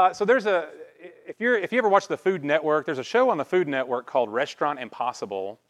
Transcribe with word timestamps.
Uh, 0.00 0.14
so 0.14 0.24
there's 0.24 0.46
a 0.46 0.66
if 1.26 1.38
you're 1.40 1.58
if 1.58 1.72
you 1.72 1.78
ever 1.78 1.88
watch 1.90 2.08
the 2.08 2.16
Food 2.16 2.42
Network, 2.42 2.86
there's 2.86 2.98
a 2.98 3.04
show 3.04 3.28
on 3.28 3.36
the 3.36 3.44
Food 3.44 3.68
Network 3.68 4.06
called 4.06 4.32
Restaurant 4.32 4.78
Impossible, 4.78 5.60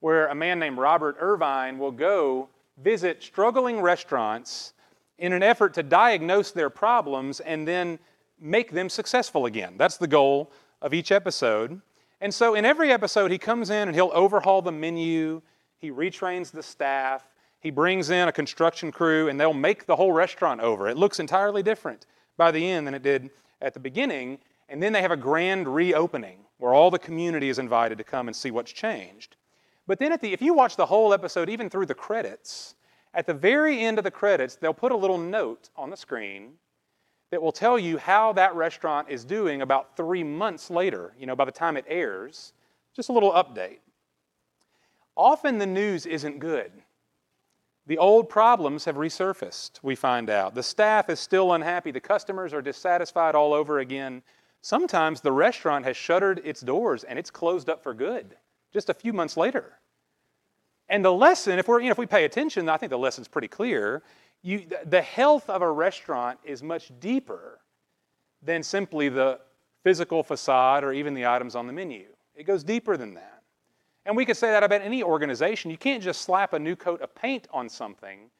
where 0.00 0.26
a 0.26 0.34
man 0.34 0.58
named 0.58 0.76
Robert 0.76 1.16
Irvine 1.18 1.78
will 1.78 1.90
go 1.90 2.50
visit 2.82 3.22
struggling 3.22 3.80
restaurants 3.80 4.74
in 5.16 5.32
an 5.32 5.42
effort 5.42 5.72
to 5.74 5.82
diagnose 5.82 6.50
their 6.50 6.68
problems 6.68 7.40
and 7.40 7.66
then 7.66 7.98
make 8.38 8.70
them 8.70 8.90
successful 8.90 9.46
again. 9.46 9.76
That's 9.78 9.96
the 9.96 10.08
goal 10.08 10.52
of 10.82 10.92
each 10.92 11.10
episode. 11.10 11.80
And 12.20 12.34
so 12.34 12.56
in 12.56 12.66
every 12.66 12.92
episode, 12.92 13.30
he 13.30 13.38
comes 13.38 13.70
in 13.70 13.88
and 13.88 13.94
he'll 13.94 14.12
overhaul 14.12 14.60
the 14.60 14.72
menu, 14.72 15.40
he 15.78 15.90
retrains 15.90 16.50
the 16.50 16.62
staff, 16.62 17.30
he 17.60 17.70
brings 17.70 18.10
in 18.10 18.28
a 18.28 18.32
construction 18.32 18.92
crew, 18.92 19.30
and 19.30 19.40
they'll 19.40 19.54
make 19.54 19.86
the 19.86 19.96
whole 19.96 20.12
restaurant 20.12 20.60
over. 20.60 20.86
It 20.86 20.98
looks 20.98 21.18
entirely 21.18 21.62
different 21.62 22.04
by 22.36 22.50
the 22.50 22.68
end 22.68 22.86
than 22.86 22.92
it 22.92 23.02
did 23.02 23.30
at 23.64 23.74
the 23.74 23.80
beginning. 23.80 24.38
And 24.68 24.82
then 24.82 24.92
they 24.92 25.02
have 25.02 25.10
a 25.10 25.16
grand 25.16 25.68
reopening 25.68 26.38
where 26.58 26.72
all 26.72 26.90
the 26.90 26.98
community 26.98 27.48
is 27.48 27.58
invited 27.58 27.98
to 27.98 28.04
come 28.04 28.28
and 28.28 28.36
see 28.36 28.50
what's 28.50 28.72
changed. 28.72 29.36
But 29.86 29.98
then, 29.98 30.16
the, 30.20 30.32
if 30.32 30.40
you 30.40 30.54
watch 30.54 30.76
the 30.76 30.86
whole 30.86 31.12
episode, 31.12 31.50
even 31.50 31.68
through 31.68 31.86
the 31.86 31.94
credits, 31.94 32.74
at 33.12 33.26
the 33.26 33.34
very 33.34 33.80
end 33.80 33.98
of 33.98 34.04
the 34.04 34.10
credits, 34.10 34.56
they'll 34.56 34.72
put 34.72 34.92
a 34.92 34.96
little 34.96 35.18
note 35.18 35.68
on 35.76 35.90
the 35.90 35.96
screen 35.96 36.52
that 37.30 37.42
will 37.42 37.52
tell 37.52 37.78
you 37.78 37.98
how 37.98 38.32
that 38.32 38.54
restaurant 38.54 39.08
is 39.08 39.24
doing 39.24 39.62
about 39.62 39.96
three 39.96 40.24
months 40.24 40.70
later, 40.70 41.14
you 41.18 41.26
know, 41.26 41.36
by 41.36 41.44
the 41.44 41.52
time 41.52 41.76
it 41.76 41.84
airs. 41.88 42.52
Just 42.94 43.08
a 43.08 43.12
little 43.12 43.32
update. 43.32 43.78
Often 45.16 45.58
the 45.58 45.66
news 45.66 46.06
isn't 46.06 46.38
good. 46.38 46.70
The 47.86 47.98
old 47.98 48.28
problems 48.28 48.86
have 48.86 48.96
resurfaced, 48.96 49.80
we 49.82 49.94
find 49.94 50.30
out. 50.30 50.54
The 50.54 50.62
staff 50.62 51.10
is 51.10 51.20
still 51.20 51.52
unhappy. 51.52 51.90
The 51.90 52.00
customers 52.00 52.54
are 52.54 52.62
dissatisfied 52.62 53.34
all 53.34 53.52
over 53.52 53.78
again. 53.78 54.22
Sometimes 54.62 55.20
the 55.20 55.32
restaurant 55.32 55.84
has 55.84 55.96
shuttered 55.96 56.40
its 56.44 56.62
doors 56.62 57.04
and 57.04 57.18
it's 57.18 57.30
closed 57.30 57.68
up 57.68 57.82
for 57.82 57.92
good 57.92 58.36
just 58.72 58.88
a 58.88 58.94
few 58.94 59.12
months 59.12 59.36
later. 59.36 59.78
And 60.88 61.04
the 61.04 61.12
lesson, 61.12 61.58
if, 61.58 61.68
we're, 61.68 61.80
you 61.80 61.86
know, 61.86 61.92
if 61.92 61.98
we 61.98 62.06
pay 62.06 62.24
attention, 62.24 62.68
I 62.68 62.76
think 62.76 62.90
the 62.90 62.98
lesson's 62.98 63.28
pretty 63.28 63.48
clear, 63.48 64.02
you, 64.42 64.66
the 64.84 65.02
health 65.02 65.48
of 65.48 65.62
a 65.62 65.70
restaurant 65.70 66.38
is 66.44 66.62
much 66.62 66.90
deeper 67.00 67.60
than 68.42 68.62
simply 68.62 69.08
the 69.08 69.40
physical 69.82 70.22
facade 70.22 70.84
or 70.84 70.92
even 70.92 71.14
the 71.14 71.26
items 71.26 71.54
on 71.54 71.66
the 71.66 71.72
menu. 71.72 72.06
It 72.34 72.44
goes 72.44 72.64
deeper 72.64 72.96
than 72.96 73.14
that. 73.14 73.33
And 74.06 74.16
we 74.16 74.24
could 74.24 74.36
say 74.36 74.50
that 74.50 74.62
about 74.62 74.82
any 74.82 75.02
organization. 75.02 75.70
You 75.70 75.78
can't 75.78 76.02
just 76.02 76.22
slap 76.22 76.52
a 76.52 76.58
new 76.58 76.76
coat 76.76 77.00
of 77.00 77.14
paint 77.14 77.48
on 77.50 77.68
something 77.68 78.30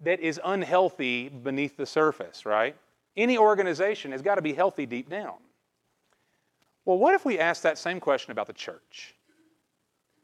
that 0.00 0.20
is 0.20 0.40
unhealthy 0.44 1.28
beneath 1.28 1.76
the 1.76 1.86
surface, 1.86 2.46
right? 2.46 2.76
Any 3.16 3.36
organization 3.36 4.12
has 4.12 4.22
got 4.22 4.36
to 4.36 4.42
be 4.42 4.52
healthy 4.52 4.86
deep 4.86 5.10
down. 5.10 5.34
Well, 6.84 6.98
what 6.98 7.14
if 7.14 7.24
we 7.24 7.38
asked 7.38 7.64
that 7.64 7.78
same 7.78 7.98
question 8.00 8.30
about 8.30 8.46
the 8.46 8.52
church? 8.52 9.14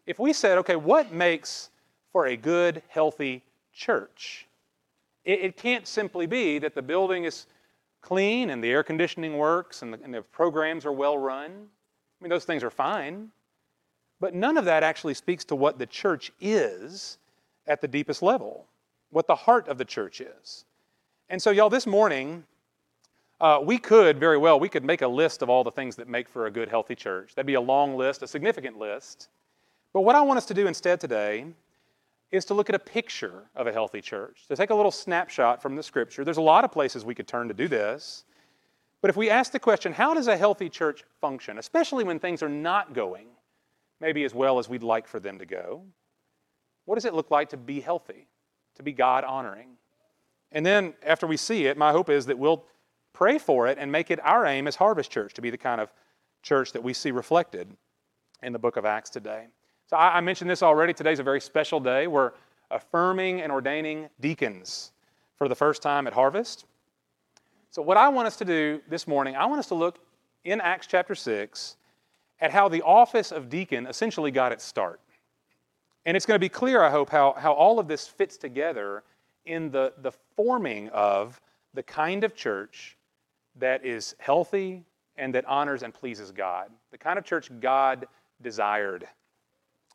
If 0.07 0.19
we 0.19 0.33
said, 0.33 0.59
okay, 0.59 0.77
what 0.77 1.13
makes 1.13 1.71
for 2.13 2.27
a 2.27 2.37
good, 2.37 2.83
healthy 2.89 3.43
church? 3.73 4.47
It, 5.25 5.41
it 5.41 5.57
can't 5.57 5.87
simply 5.89 6.27
be 6.27 6.59
that 6.61 6.75
the 6.75 6.83
building 6.83 7.25
is 7.25 7.47
clean 8.01 8.51
and 8.51 8.63
the 8.63 8.71
air 8.71 8.83
conditioning 8.83 9.37
works 9.39 9.83
and 9.83 9.93
the, 9.93 9.99
and 10.05 10.15
the 10.15 10.23
programs 10.23 10.87
are 10.87 10.93
well 10.93 11.19
run. 11.19 11.51
I 11.51 12.25
mean, 12.25 12.31
those 12.31 12.45
things 12.45 12.63
are 12.63 12.71
fine. 12.71 13.31
But 14.25 14.33
none 14.33 14.57
of 14.57 14.65
that 14.65 14.83
actually 14.83 15.13
speaks 15.13 15.45
to 15.45 15.55
what 15.55 15.79
the 15.79 15.85
church 15.85 16.33
is 16.41 17.19
at 17.67 17.83
the 17.83 17.87
deepest 17.87 18.23
level, 18.23 18.65
what 19.11 19.27
the 19.27 19.35
heart 19.35 19.69
of 19.69 19.77
the 19.77 19.85
church 19.85 20.23
is. 20.23 20.65
And 21.29 21.43
so, 21.43 21.51
y'all, 21.51 21.69
this 21.69 21.87
morning, 21.87 22.43
uh, 23.39 23.61
we 23.63 23.77
could 23.77 24.19
very 24.19 24.39
well, 24.39 24.59
we 24.59 24.71
could 24.71 24.83
make 24.83 25.03
a 25.03 25.07
list 25.07 25.43
of 25.43 25.51
all 25.51 25.63
the 25.63 25.71
things 25.71 25.95
that 25.97 26.09
make 26.09 26.27
for 26.27 26.47
a 26.47 26.51
good, 26.51 26.71
healthy 26.71 26.95
church. 26.95 27.35
That'd 27.35 27.47
be 27.47 27.53
a 27.53 27.61
long 27.61 27.99
list, 27.99 28.23
a 28.23 28.27
significant 28.27 28.79
list. 28.79 29.29
But 29.93 30.01
what 30.01 30.17
I 30.17 30.23
want 30.23 30.39
us 30.39 30.47
to 30.47 30.55
do 30.55 30.67
instead 30.69 31.01
today 31.01 31.45
is 32.31 32.47
to 32.47 32.55
look 32.55 32.71
at 32.71 32.75
a 32.75 32.79
picture 32.79 33.43
of 33.55 33.67
a 33.67 33.73
healthy 33.75 34.01
church, 34.01 34.47
to 34.49 34.57
take 34.57 34.71
a 34.71 34.75
little 34.75 34.91
snapshot 34.91 35.61
from 35.61 35.77
the 35.77 35.83
scripture. 35.83 36.25
There's 36.25 36.39
a 36.39 36.41
lot 36.41 36.65
of 36.65 36.73
places 36.73 37.05
we 37.05 37.15
could 37.15 37.29
turn 37.29 37.47
to 37.49 37.53
do 37.55 37.69
this. 37.69 38.25
But 39.03 39.11
if 39.11 39.19
we 39.19 39.29
ask 39.29 39.53
the 39.53 39.61
question, 39.61 39.93
how 39.93 40.15
does 40.15 40.29
a 40.29 40.37
healthy 40.39 40.71
church 40.71 41.05
function, 41.21 41.59
especially 41.59 42.05
when 42.05 42.19
things 42.19 42.43
are 42.43 42.49
not 42.49 42.95
going 42.95 43.27
maybe 44.05 44.23
as 44.25 44.35
well 44.35 44.59
as 44.59 44.69
we'd 44.69 44.83
like 44.83 45.09
for 45.09 45.19
them 45.19 45.39
to 45.39 45.47
go, 45.47 45.83
what 46.85 46.97
does 46.97 47.07
it 47.07 47.15
look 47.15 47.31
like 47.31 47.49
to 47.49 47.57
be 47.57 47.81
healthy, 47.81 48.29
to 48.75 48.83
be 48.83 48.93
God 48.93 49.25
honoring? 49.25 49.79
And 50.53 50.65
then 50.65 50.93
after 51.03 51.27
we 51.27 51.39
see 51.39 51.65
it, 51.65 51.79
my 51.79 51.91
hope 51.91 52.11
is 52.11 52.27
that 52.27 52.39
we'll 52.39 52.67
pray 53.15 53.39
for 53.39 53.67
it 53.67 53.79
and 53.81 53.91
make 53.91 54.11
it 54.11 54.21
our 54.23 54.45
aim 54.45 54.69
as 54.69 54.77
Harvest 54.77 55.11
Church 55.11 55.33
to 55.33 55.41
be 55.41 55.49
the 55.49 55.57
kind 55.57 55.81
of 55.81 55.91
church 56.43 56.73
that 56.73 56.83
we 56.83 56.93
see 56.93 57.13
reflected 57.13 57.75
in 58.43 58.53
the 58.53 58.59
book 58.59 58.77
of 58.77 58.85
Acts 58.85 59.09
today. 59.09 59.47
So 59.87 59.97
I, 59.97 60.19
I 60.19 60.21
mentioned 60.21 60.51
this 60.51 60.63
already. 60.63 60.93
Today's 60.93 61.19
a 61.19 61.23
very 61.23 61.41
special 61.41 61.81
day. 61.81 62.07
We're 62.07 62.33
affirming 62.71 63.41
and 63.41 63.51
ordaining 63.51 64.11
deacons 64.21 64.93
for 65.37 65.49
the 65.49 65.55
first 65.55 65.81
time 65.81 66.07
at 66.07 66.13
Harvest. 66.13 66.67
So, 67.71 67.81
what 67.81 67.97
I 67.97 68.11
want 68.11 68.27
us 68.27 68.37
to 68.37 68.45
do 68.45 68.83
this 68.87 69.09
morning, 69.09 69.35
I 69.35 69.47
want 69.47 69.61
us 69.61 69.69
to 69.69 69.75
look 69.75 69.99
in 70.45 70.61
Acts 70.61 70.87
chapter 70.87 71.15
6 71.15 71.77
at 72.41 72.51
how 72.51 72.69
the 72.69 72.83
office 72.83 73.33
of 73.33 73.49
deacon 73.49 73.87
essentially 73.87 74.31
got 74.31 74.53
its 74.53 74.65
start. 74.65 75.01
And 76.07 76.17
it's 76.17 76.27
going 76.27 76.37
to 76.37 76.41
be 76.41 76.49
clear, 76.49 76.83
I 76.83 76.91
hope, 76.91 77.11
how, 77.11 77.35
how 77.39 77.53
all 77.53 77.79
of 77.79 77.89
this 77.89 78.07
fits 78.07 78.37
together 78.37 79.03
in 79.47 79.71
the, 79.71 79.93
the 80.03 80.13
forming 80.37 80.89
of 80.91 81.41
the 81.73 81.83
kind 81.83 82.25
of 82.25 82.35
church 82.35 82.97
that 83.57 83.85
is 83.85 84.15
healthy 84.19 84.85
and 85.17 85.35
that 85.35 85.45
honors 85.47 85.83
and 85.83 85.95
pleases 85.95 86.33
God. 86.33 86.71
The 86.91 86.99
kind 86.99 87.19
of 87.19 87.25
church 87.25 87.51
God 87.61 88.07
desired 88.43 89.07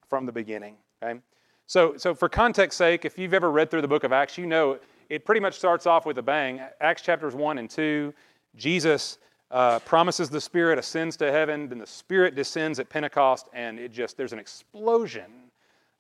from 0.08 0.26
the 0.26 0.32
beginning. 0.32 0.76
Okay? 1.04 1.20
So, 1.68 1.98
so 1.98 2.16
for 2.16 2.30
context 2.30 2.78
sake, 2.78 3.06
if 3.06 3.18
you've 3.18 3.34
ever 3.34 3.52
read 3.52 3.70
through 3.70 3.82
the 3.82 3.88
book 3.88 4.04
of 4.04 4.12
Acts, 4.12 4.38
you 4.38 4.46
know 4.46 4.80
it 5.10 5.26
pretty 5.26 5.42
much 5.42 5.56
starts 5.56 5.86
off 5.86 6.06
with 6.06 6.18
a 6.18 6.22
bang. 6.22 6.62
Acts 6.82 7.02
chapters 7.02 7.36
1 7.36 7.58
and 7.58 7.70
2, 7.70 8.14
Jesus 8.56 9.20
uh, 9.52 9.80
promises 9.80 10.30
the 10.30 10.42
Spirit 10.42 10.78
ascends 10.78 11.18
to 11.18 11.32
heaven, 11.32 11.70
then 11.70 11.80
the 11.80 11.88
Spirit 11.88 12.36
descends 12.36 12.80
at 12.80 12.90
Pentecost, 12.90 13.48
and 13.54 13.80
it 13.80 13.92
just, 13.92 14.16
there's 14.16 14.34
an 14.34 14.40
explosion 14.40 15.32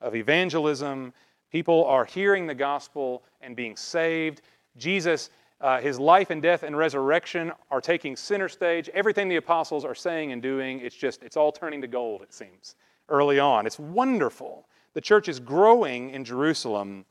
of 0.02 0.16
evangelism. 0.16 1.14
People 1.52 1.86
are 1.86 2.06
hearing 2.06 2.46
the 2.46 2.54
gospel 2.54 3.24
and 3.42 3.56
being 3.56 3.76
saved. 3.76 4.42
Jesus, 4.78 5.32
uh, 5.62 5.82
his 5.82 6.00
life 6.00 6.30
and 6.30 6.42
death 6.42 6.64
and 6.64 6.78
resurrection 6.78 7.52
are 7.72 7.82
taking 7.82 8.16
center 8.16 8.48
stage. 8.48 8.90
Everything 8.94 9.28
the 9.28 9.38
apostles 9.38 9.84
are 9.84 9.96
saying 9.96 10.31
and 10.31 10.42
doing, 10.42 10.80
it's 10.81 10.96
just, 10.96 11.24
it's 11.24 11.36
all 11.36 11.52
turning 11.52 11.81
to 11.81 11.88
gold, 11.88 12.22
it 12.22 12.34
seems 12.34 12.76
early 13.10 13.40
on. 13.40 13.66
It's 13.66 13.80
wonderful. 13.80 14.68
The 14.94 15.02
church 15.02 15.28
is 15.28 15.40
growing 15.40 16.12
in 16.12 16.24
Jerusalem 16.24 17.06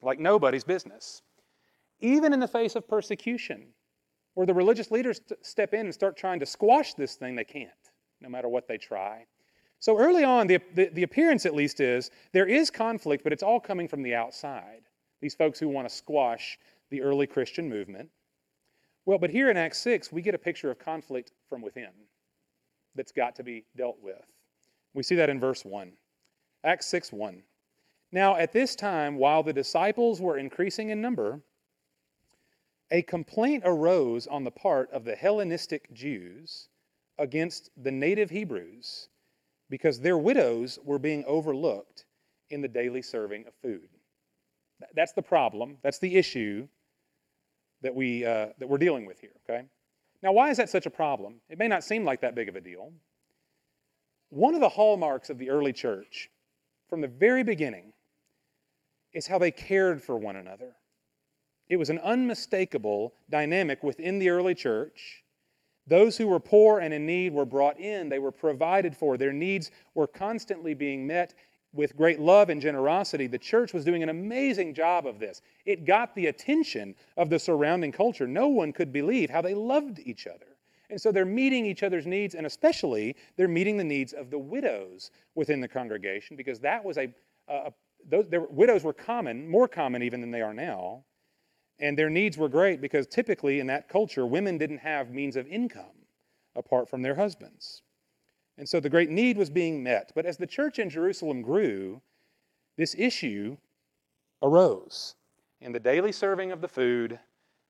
like 0.00 0.18
nobody's 0.18 0.64
business. 0.64 1.22
Even 2.00 2.32
in 2.32 2.40
the 2.40 2.48
face 2.48 2.76
of 2.76 2.88
persecution, 2.88 3.66
where 4.34 4.46
the 4.46 4.54
religious 4.54 4.90
leaders 4.90 5.20
step 5.42 5.74
in 5.74 5.80
and 5.80 5.94
start 5.94 6.16
trying 6.16 6.40
to 6.40 6.46
squash 6.46 6.94
this 6.94 7.16
thing, 7.16 7.34
they 7.34 7.44
can't, 7.44 7.70
no 8.20 8.28
matter 8.28 8.48
what 8.48 8.66
they 8.66 8.78
try. 8.78 9.26
So 9.78 9.98
early 9.98 10.24
on, 10.24 10.46
the, 10.46 10.60
the, 10.74 10.90
the, 10.92 11.02
appearance 11.02 11.44
at 11.44 11.54
least 11.54 11.80
is 11.80 12.10
there 12.32 12.46
is 12.46 12.70
conflict, 12.70 13.24
but 13.24 13.32
it's 13.32 13.42
all 13.42 13.58
coming 13.58 13.88
from 13.88 14.02
the 14.02 14.14
outside. 14.14 14.82
These 15.20 15.34
folks 15.34 15.58
who 15.58 15.68
want 15.68 15.88
to 15.88 15.94
squash 15.94 16.56
the 16.90 17.02
early 17.02 17.26
Christian 17.26 17.68
movement. 17.68 18.08
Well, 19.04 19.18
but 19.18 19.30
here 19.30 19.50
in 19.50 19.56
Acts 19.56 19.78
6, 19.78 20.12
we 20.12 20.22
get 20.22 20.36
a 20.36 20.38
picture 20.38 20.70
of 20.70 20.78
conflict 20.78 21.32
from 21.48 21.62
within 21.62 21.90
that's 22.94 23.10
got 23.10 23.34
to 23.36 23.42
be 23.42 23.64
dealt 23.76 23.96
with. 24.00 24.22
We 24.94 25.02
see 25.02 25.16
that 25.16 25.30
in 25.30 25.40
verse 25.40 25.64
1. 25.64 25.92
Acts 26.64 26.86
6 26.86 27.12
1. 27.12 27.42
Now, 28.12 28.36
at 28.36 28.52
this 28.52 28.76
time, 28.76 29.16
while 29.16 29.42
the 29.42 29.52
disciples 29.52 30.20
were 30.20 30.38
increasing 30.38 30.90
in 30.90 31.00
number, 31.00 31.40
a 32.92 33.02
complaint 33.02 33.62
arose 33.64 34.26
on 34.26 34.44
the 34.44 34.50
part 34.50 34.90
of 34.92 35.04
the 35.04 35.16
Hellenistic 35.16 35.92
Jews 35.94 36.68
against 37.18 37.70
the 37.82 37.90
native 37.90 38.28
Hebrews 38.28 39.08
because 39.70 39.98
their 39.98 40.18
widows 40.18 40.78
were 40.84 40.98
being 40.98 41.24
overlooked 41.26 42.04
in 42.50 42.60
the 42.60 42.68
daily 42.68 43.00
serving 43.00 43.46
of 43.46 43.54
food. 43.62 43.88
That's 44.94 45.12
the 45.12 45.22
problem. 45.22 45.78
That's 45.82 45.98
the 46.00 46.16
issue 46.16 46.68
that, 47.80 47.94
we, 47.94 48.26
uh, 48.26 48.48
that 48.58 48.68
we're 48.68 48.76
dealing 48.76 49.06
with 49.06 49.18
here, 49.20 49.32
okay? 49.48 49.64
Now, 50.22 50.32
why 50.32 50.50
is 50.50 50.58
that 50.58 50.68
such 50.68 50.84
a 50.84 50.90
problem? 50.90 51.36
It 51.48 51.58
may 51.58 51.68
not 51.68 51.84
seem 51.84 52.04
like 52.04 52.20
that 52.20 52.34
big 52.34 52.50
of 52.50 52.56
a 52.56 52.60
deal. 52.60 52.92
One 54.28 54.54
of 54.54 54.60
the 54.60 54.68
hallmarks 54.68 55.30
of 55.30 55.38
the 55.38 55.48
early 55.48 55.72
church 55.72 56.30
from 56.90 57.00
the 57.00 57.08
very 57.08 57.42
beginning 57.42 57.94
is 59.14 59.26
how 59.26 59.38
they 59.38 59.50
cared 59.50 60.02
for 60.02 60.18
one 60.18 60.36
another. 60.36 60.74
It 61.72 61.78
was 61.78 61.88
an 61.88 62.00
unmistakable 62.00 63.14
dynamic 63.30 63.82
within 63.82 64.18
the 64.18 64.28
early 64.28 64.54
church. 64.54 65.24
Those 65.86 66.18
who 66.18 66.28
were 66.28 66.38
poor 66.38 66.80
and 66.80 66.92
in 66.92 67.06
need 67.06 67.32
were 67.32 67.46
brought 67.46 67.80
in, 67.80 68.10
they 68.10 68.18
were 68.18 68.30
provided 68.30 68.94
for, 68.94 69.16
their 69.16 69.32
needs 69.32 69.70
were 69.94 70.06
constantly 70.06 70.74
being 70.74 71.06
met 71.06 71.32
with 71.72 71.96
great 71.96 72.20
love 72.20 72.50
and 72.50 72.60
generosity. 72.60 73.26
The 73.26 73.38
church 73.38 73.72
was 73.72 73.86
doing 73.86 74.02
an 74.02 74.10
amazing 74.10 74.74
job 74.74 75.06
of 75.06 75.18
this. 75.18 75.40
It 75.64 75.86
got 75.86 76.14
the 76.14 76.26
attention 76.26 76.94
of 77.16 77.30
the 77.30 77.38
surrounding 77.38 77.90
culture. 77.90 78.26
No 78.26 78.48
one 78.48 78.74
could 78.74 78.92
believe 78.92 79.30
how 79.30 79.40
they 79.40 79.54
loved 79.54 79.98
each 80.00 80.26
other. 80.26 80.58
And 80.90 81.00
so 81.00 81.10
they're 81.10 81.24
meeting 81.24 81.64
each 81.64 81.82
other's 81.82 82.06
needs, 82.06 82.34
and 82.34 82.44
especially 82.44 83.16
they're 83.38 83.48
meeting 83.48 83.78
the 83.78 83.84
needs 83.84 84.12
of 84.12 84.28
the 84.28 84.38
widows 84.38 85.10
within 85.36 85.62
the 85.62 85.68
congregation 85.68 86.36
because 86.36 86.60
that 86.60 86.84
was 86.84 86.98
a, 86.98 87.14
a 87.48 87.72
those, 88.06 88.28
their, 88.28 88.42
widows 88.42 88.84
were 88.84 88.92
common, 88.92 89.48
more 89.48 89.68
common 89.68 90.02
even 90.02 90.20
than 90.20 90.30
they 90.30 90.42
are 90.42 90.52
now. 90.52 91.04
And 91.78 91.98
their 91.98 92.10
needs 92.10 92.38
were 92.38 92.48
great 92.48 92.80
because 92.80 93.06
typically 93.06 93.60
in 93.60 93.66
that 93.66 93.88
culture, 93.88 94.26
women 94.26 94.58
didn't 94.58 94.78
have 94.78 95.10
means 95.10 95.36
of 95.36 95.46
income 95.48 96.06
apart 96.54 96.88
from 96.88 97.02
their 97.02 97.14
husbands. 97.14 97.82
And 98.58 98.68
so 98.68 98.80
the 98.80 98.90
great 98.90 99.10
need 99.10 99.36
was 99.36 99.50
being 99.50 99.82
met. 99.82 100.12
But 100.14 100.26
as 100.26 100.36
the 100.36 100.46
church 100.46 100.78
in 100.78 100.90
Jerusalem 100.90 101.42
grew, 101.42 102.00
this 102.76 102.94
issue 102.96 103.56
arose. 104.42 105.14
In 105.60 105.72
the 105.72 105.80
daily 105.80 106.12
serving 106.12 106.52
of 106.52 106.60
the 106.60 106.68
food, 106.68 107.18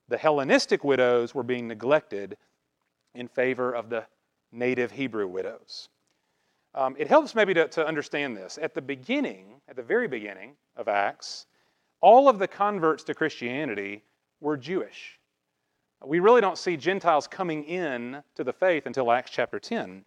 the 0.09 0.19
Hellenistic 0.19 0.83
widows 0.85 1.35
were 1.35 1.43
being 1.43 1.69
neglected 1.69 2.37
in 3.15 3.29
favor 3.29 3.73
of 3.73 3.89
the 3.89 4.05
native 4.51 4.91
Hebrew 4.91 5.27
widows. 5.29 5.89
Um, 6.75 6.97
it 6.99 7.07
helps 7.07 7.35
maybe 7.35 7.55
to, 7.55 7.69
to 7.69 7.87
understand 7.87 8.37
this. 8.37 8.59
At 8.61 8.75
the 8.75 8.83
beginning, 8.83 9.61
at 9.69 9.77
the 9.77 9.83
very 9.83 10.09
beginning 10.09 10.53
of 10.77 10.89
Acts, 10.89 11.47
all 12.03 12.29
of 12.29 12.39
the 12.39 12.49
converts 12.49 13.05
to 13.05 13.15
Christianity 13.15 14.03
were 14.41 14.57
Jewish. 14.57 15.19
We 16.05 16.21
really 16.21 16.41
don't 16.41 16.59
see 16.59 16.77
Gentiles 16.77 17.29
coming 17.29 17.65
in 17.65 18.23
to 18.35 18.45
the 18.45 18.53
faith 18.53 18.87
until 18.87 19.13
Acts 19.13 19.31
chapter 19.31 19.61
10. 19.61 20.05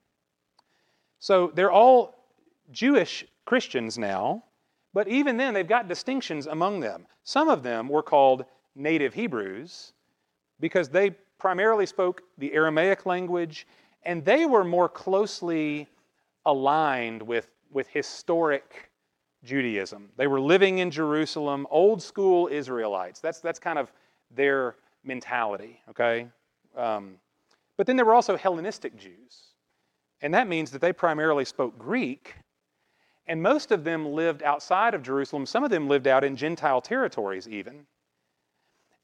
So 1.20 1.52
they're 1.56 1.72
all 1.72 2.16
Jewish 2.72 3.26
Christians 3.46 3.98
now, 3.98 4.44
but 4.94 5.08
even 5.08 5.38
then 5.38 5.54
they've 5.54 5.68
got 5.68 5.88
distinctions 5.88 6.48
among 6.48 6.82
them. 6.82 7.08
Some 7.24 7.48
of 7.48 7.64
them 7.64 7.88
were 7.88 8.04
called 8.04 8.46
native 8.76 9.14
Hebrews 9.14 9.94
because 10.60 10.90
they 10.90 11.12
primarily 11.40 11.86
spoke 11.86 12.22
the 12.38 12.54
Aramaic 12.54 13.06
language 13.06 13.68
and 14.04 14.24
they 14.24 14.46
were 14.46 14.64
more 14.64 14.90
closely 14.90 15.88
aligned 16.46 17.22
with, 17.22 17.48
with 17.72 17.88
historic 17.88 18.92
Judaism. 19.46 20.10
They 20.18 20.28
were 20.28 20.42
living 20.42 20.80
in 20.80 20.92
Jerusalem, 20.92 21.68
old 21.70 22.02
school 22.02 22.50
Israelites. 22.52 23.20
That's, 23.20 23.40
that's 23.40 23.60
kind 23.60 23.80
of 23.80 23.92
their 24.36 24.76
mentality, 25.04 25.80
okay? 25.90 26.28
Um, 26.76 27.16
but 27.78 27.88
then 27.88 27.96
there 27.96 28.06
were 28.06 28.16
also 28.16 28.36
Hellenistic 28.36 28.98
Jews. 28.98 29.54
And 30.22 30.34
that 30.34 30.48
means 30.48 30.72
that 30.72 30.82
they 30.82 30.92
primarily 30.92 31.46
spoke 31.46 31.78
Greek, 31.78 32.36
and 33.28 33.42
most 33.42 33.72
of 33.72 33.84
them 33.84 34.14
lived 34.14 34.44
outside 34.44 34.94
of 34.94 35.02
Jerusalem. 35.02 35.46
Some 35.46 35.64
of 35.64 35.70
them 35.70 35.88
lived 35.88 36.08
out 36.08 36.24
in 36.24 36.36
Gentile 36.36 36.82
territories, 36.82 37.48
even. 37.48 37.86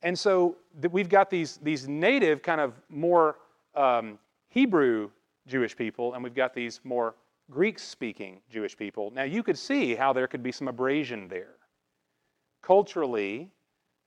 And 0.04 0.18
so 0.18 0.58
we've 0.92 1.10
got 1.10 1.30
these, 1.30 1.58
these 1.62 1.88
native, 1.88 2.42
kind 2.42 2.62
of 2.62 2.74
more 2.90 3.38
um, 3.76 4.18
Hebrew 4.50 5.10
Jewish 5.48 5.76
people, 5.76 6.14
and 6.14 6.24
we've 6.24 6.36
got 6.36 6.54
these 6.54 6.80
more 6.84 7.16
Greek 7.52 7.78
speaking 7.78 8.40
Jewish 8.50 8.76
people. 8.78 9.12
Now, 9.12 9.24
you 9.24 9.44
could 9.44 9.58
see 9.58 9.94
how 9.94 10.14
there 10.14 10.28
could 10.28 10.42
be 10.42 10.52
some 10.52 10.68
abrasion 10.68 11.28
there. 11.28 11.56
Culturally, 12.64 13.50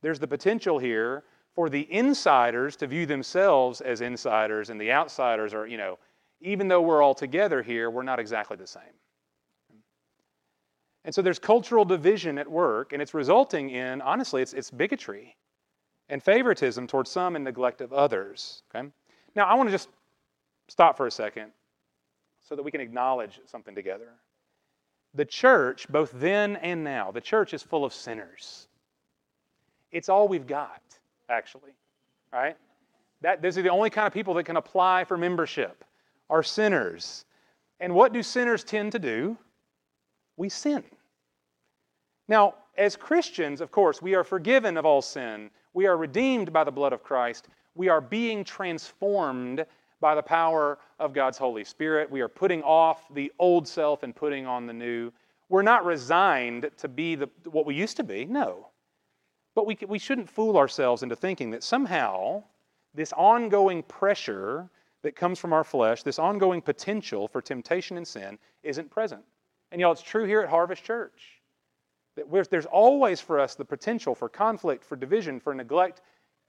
there's 0.02 0.18
the 0.18 0.26
potential 0.26 0.78
here 0.78 1.24
for 1.54 1.68
the 1.68 1.86
insiders 1.92 2.74
to 2.76 2.86
view 2.86 3.06
themselves 3.06 3.80
as 3.80 4.00
insiders, 4.00 4.70
and 4.70 4.80
the 4.80 4.90
outsiders 4.90 5.54
are, 5.54 5.66
you 5.66 5.76
know, 5.76 5.98
even 6.40 6.68
though 6.68 6.80
we're 6.80 7.02
all 7.02 7.14
together 7.14 7.62
here, 7.62 7.90
we're 7.90 8.02
not 8.02 8.18
exactly 8.18 8.56
the 8.56 8.66
same. 8.66 8.82
And 11.04 11.14
so 11.14 11.20
there's 11.22 11.38
cultural 11.38 11.84
division 11.84 12.38
at 12.38 12.50
work, 12.50 12.92
and 12.92 13.02
it's 13.02 13.14
resulting 13.14 13.70
in, 13.70 14.00
honestly, 14.00 14.40
it's, 14.40 14.54
it's 14.54 14.70
bigotry 14.70 15.36
and 16.08 16.22
favoritism 16.22 16.86
towards 16.86 17.10
some 17.10 17.36
and 17.36 17.44
neglect 17.44 17.82
of 17.82 17.92
others. 17.92 18.62
Okay? 18.74 18.88
Now, 19.36 19.44
I 19.44 19.54
want 19.54 19.68
to 19.68 19.72
just 19.72 19.90
stop 20.68 20.96
for 20.96 21.06
a 21.06 21.10
second 21.10 21.52
so 22.44 22.54
that 22.54 22.62
we 22.62 22.70
can 22.70 22.80
acknowledge 22.80 23.40
something 23.46 23.74
together. 23.74 24.08
The 25.14 25.24
church, 25.24 25.88
both 25.88 26.12
then 26.12 26.56
and 26.56 26.84
now, 26.84 27.10
the 27.10 27.20
church 27.20 27.54
is 27.54 27.62
full 27.62 27.84
of 27.84 27.92
sinners. 27.92 28.68
It's 29.92 30.08
all 30.08 30.28
we've 30.28 30.46
got, 30.46 30.82
actually. 31.28 31.72
Right? 32.32 32.56
That, 33.20 33.40
these 33.40 33.56
are 33.56 33.62
the 33.62 33.70
only 33.70 33.90
kind 33.90 34.06
of 34.06 34.12
people 34.12 34.34
that 34.34 34.44
can 34.44 34.56
apply 34.56 35.04
for 35.04 35.16
membership, 35.16 35.84
are 36.28 36.42
sinners. 36.42 37.24
And 37.80 37.94
what 37.94 38.12
do 38.12 38.22
sinners 38.22 38.64
tend 38.64 38.92
to 38.92 38.98
do? 38.98 39.38
We 40.36 40.48
sin. 40.48 40.82
Now, 42.26 42.54
as 42.76 42.96
Christians, 42.96 43.60
of 43.60 43.70
course, 43.70 44.02
we 44.02 44.14
are 44.14 44.24
forgiven 44.24 44.76
of 44.76 44.84
all 44.84 45.00
sin. 45.00 45.50
We 45.74 45.86
are 45.86 45.96
redeemed 45.96 46.52
by 46.52 46.64
the 46.64 46.72
blood 46.72 46.92
of 46.92 47.02
Christ. 47.02 47.48
We 47.74 47.88
are 47.88 48.00
being 48.00 48.42
transformed 48.42 49.64
by 50.04 50.14
the 50.14 50.22
power 50.22 50.78
of 50.98 51.14
God's 51.14 51.38
Holy 51.38 51.64
Spirit. 51.64 52.10
We 52.10 52.20
are 52.20 52.28
putting 52.28 52.62
off 52.62 53.08
the 53.14 53.32
old 53.38 53.66
self 53.66 54.02
and 54.02 54.14
putting 54.14 54.44
on 54.44 54.66
the 54.66 54.72
new. 54.74 55.10
We're 55.48 55.62
not 55.62 55.86
resigned 55.86 56.70
to 56.76 56.88
be 56.88 57.14
the, 57.14 57.30
what 57.50 57.64
we 57.64 57.74
used 57.74 57.96
to 57.96 58.04
be, 58.04 58.26
no. 58.26 58.68
But 59.54 59.66
we, 59.66 59.78
we 59.88 59.98
shouldn't 59.98 60.28
fool 60.28 60.58
ourselves 60.58 61.02
into 61.02 61.16
thinking 61.16 61.50
that 61.52 61.62
somehow 61.62 62.42
this 62.92 63.14
ongoing 63.14 63.82
pressure 63.82 64.68
that 65.00 65.16
comes 65.16 65.38
from 65.38 65.54
our 65.54 65.64
flesh, 65.64 66.02
this 66.02 66.18
ongoing 66.18 66.60
potential 66.60 67.26
for 67.26 67.40
temptation 67.40 67.96
and 67.96 68.06
sin, 68.06 68.38
isn't 68.62 68.90
present. 68.90 69.22
And 69.72 69.80
y'all, 69.80 69.92
it's 69.92 70.02
true 70.02 70.26
here 70.26 70.42
at 70.42 70.50
Harvest 70.50 70.84
Church. 70.84 71.40
That 72.16 72.50
there's 72.50 72.66
always 72.66 73.22
for 73.22 73.40
us 73.40 73.54
the 73.54 73.64
potential 73.64 74.14
for 74.14 74.28
conflict, 74.28 74.84
for 74.84 74.96
division, 74.96 75.40
for 75.40 75.54
neglect, 75.54 76.02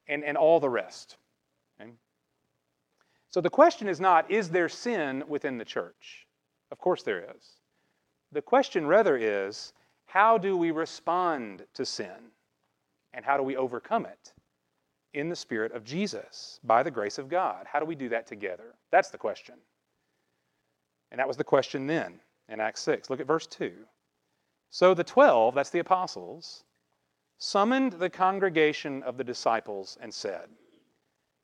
and, 0.09 0.25
and 0.25 0.35
all 0.35 0.59
the 0.59 0.67
rest. 0.67 1.15
So 3.35 3.41
the 3.41 3.49
question 3.49 3.89
is 3.89 3.99
not, 3.99 4.31
is 4.31 4.47
there 4.49 4.69
sin 4.69 5.21
within 5.27 5.57
the 5.57 5.65
church? 5.65 6.25
Of 6.71 6.77
course 6.77 7.03
there 7.03 7.35
is. 7.35 7.57
The 8.31 8.41
question 8.41 8.87
rather 8.87 9.17
is, 9.17 9.73
how 10.05 10.37
do 10.37 10.55
we 10.55 10.71
respond 10.71 11.65
to 11.73 11.85
sin? 11.85 12.31
And 13.13 13.25
how 13.25 13.35
do 13.35 13.43
we 13.43 13.57
overcome 13.57 14.05
it? 14.05 14.31
In 15.13 15.27
the 15.27 15.35
Spirit 15.35 15.73
of 15.73 15.83
Jesus, 15.83 16.61
by 16.63 16.81
the 16.81 16.89
grace 16.89 17.17
of 17.17 17.27
God. 17.27 17.65
How 17.69 17.81
do 17.81 17.85
we 17.85 17.93
do 17.93 18.07
that 18.07 18.25
together? 18.25 18.73
That's 18.89 19.09
the 19.09 19.17
question. 19.17 19.55
And 21.11 21.19
that 21.19 21.27
was 21.27 21.35
the 21.35 21.43
question 21.43 21.87
then 21.87 22.21
in 22.47 22.61
Acts 22.61 22.83
6. 22.83 23.09
Look 23.09 23.19
at 23.19 23.27
verse 23.27 23.47
2. 23.47 23.73
So 24.69 24.93
the 24.93 25.03
twelve, 25.03 25.55
that's 25.55 25.71
the 25.71 25.79
apostles, 25.79 26.63
summoned 27.37 27.91
the 27.99 28.09
congregation 28.09 29.03
of 29.03 29.17
the 29.17 29.25
disciples 29.25 29.97
and 29.99 30.13
said, 30.13 30.47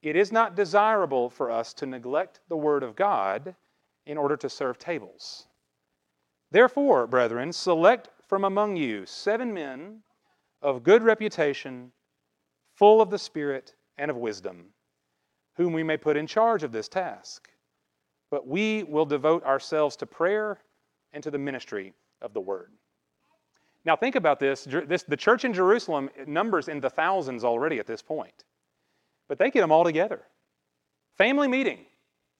it 0.01 0.15
is 0.15 0.31
not 0.31 0.55
desirable 0.55 1.29
for 1.29 1.51
us 1.51 1.73
to 1.75 1.85
neglect 1.85 2.39
the 2.49 2.57
Word 2.57 2.83
of 2.83 2.95
God 2.95 3.55
in 4.05 4.17
order 4.17 4.35
to 4.37 4.49
serve 4.49 4.79
tables. 4.79 5.47
Therefore, 6.49 7.07
brethren, 7.07 7.53
select 7.53 8.09
from 8.27 8.43
among 8.43 8.75
you 8.75 9.05
seven 9.05 9.53
men 9.53 10.01
of 10.61 10.83
good 10.83 11.03
reputation, 11.03 11.91
full 12.75 13.01
of 13.01 13.09
the 13.09 13.19
Spirit 13.19 13.75
and 13.97 14.09
of 14.09 14.17
wisdom, 14.17 14.65
whom 15.55 15.73
we 15.73 15.83
may 15.83 15.97
put 15.97 16.17
in 16.17 16.27
charge 16.27 16.63
of 16.63 16.71
this 16.71 16.87
task. 16.87 17.49
But 18.29 18.47
we 18.47 18.83
will 18.83 19.05
devote 19.05 19.43
ourselves 19.43 19.95
to 19.97 20.05
prayer 20.05 20.59
and 21.13 21.23
to 21.23 21.31
the 21.31 21.37
ministry 21.37 21.93
of 22.21 22.33
the 22.33 22.41
Word. 22.41 22.71
Now, 23.83 23.95
think 23.95 24.15
about 24.15 24.39
this. 24.39 24.63
this 24.63 25.03
the 25.03 25.17
church 25.17 25.43
in 25.43 25.53
Jerusalem 25.53 26.09
numbers 26.27 26.67
in 26.67 26.79
the 26.79 26.89
thousands 26.89 27.43
already 27.43 27.79
at 27.79 27.87
this 27.87 28.01
point. 28.01 28.45
But 29.31 29.39
they 29.39 29.49
get 29.49 29.61
them 29.61 29.71
all 29.71 29.85
together. 29.85 30.23
Family 31.17 31.47
meeting, 31.47 31.85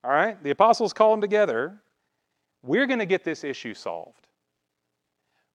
all 0.04 0.12
right? 0.12 0.44
The 0.44 0.50
apostles 0.50 0.92
call 0.92 1.12
them 1.12 1.22
together. 1.22 1.82
We're 2.64 2.86
going 2.86 3.00
to 3.00 3.06
get 3.06 3.24
this 3.24 3.46
issue 3.46 3.74
solved. 3.74 4.28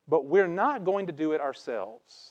But 0.09 0.25
we're 0.25 0.49
not 0.49 0.83
going 0.83 1.07
to 1.09 1.13
do 1.13 1.33
it 1.33 1.43
ourselves. 1.43 2.31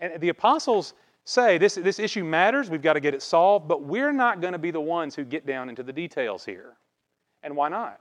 And 0.00 0.22
the 0.22 0.30
apostles 0.30 0.94
say 1.24 1.58
this, 1.58 1.74
this 1.74 1.98
issue 1.98 2.24
matters, 2.24 2.70
we've 2.70 2.80
got 2.80 2.94
to 2.94 3.00
get 3.00 3.12
it 3.12 3.20
solved, 3.20 3.68
but 3.68 3.82
we're 3.82 4.10
not 4.10 4.40
going 4.40 4.54
to 4.54 4.58
be 4.58 4.70
the 4.70 4.80
ones 4.80 5.14
who 5.14 5.22
get 5.22 5.44
down 5.44 5.68
into 5.68 5.82
the 5.82 5.92
details 5.92 6.46
here. 6.46 6.78
And 7.42 7.54
why 7.54 7.68
not? 7.68 8.00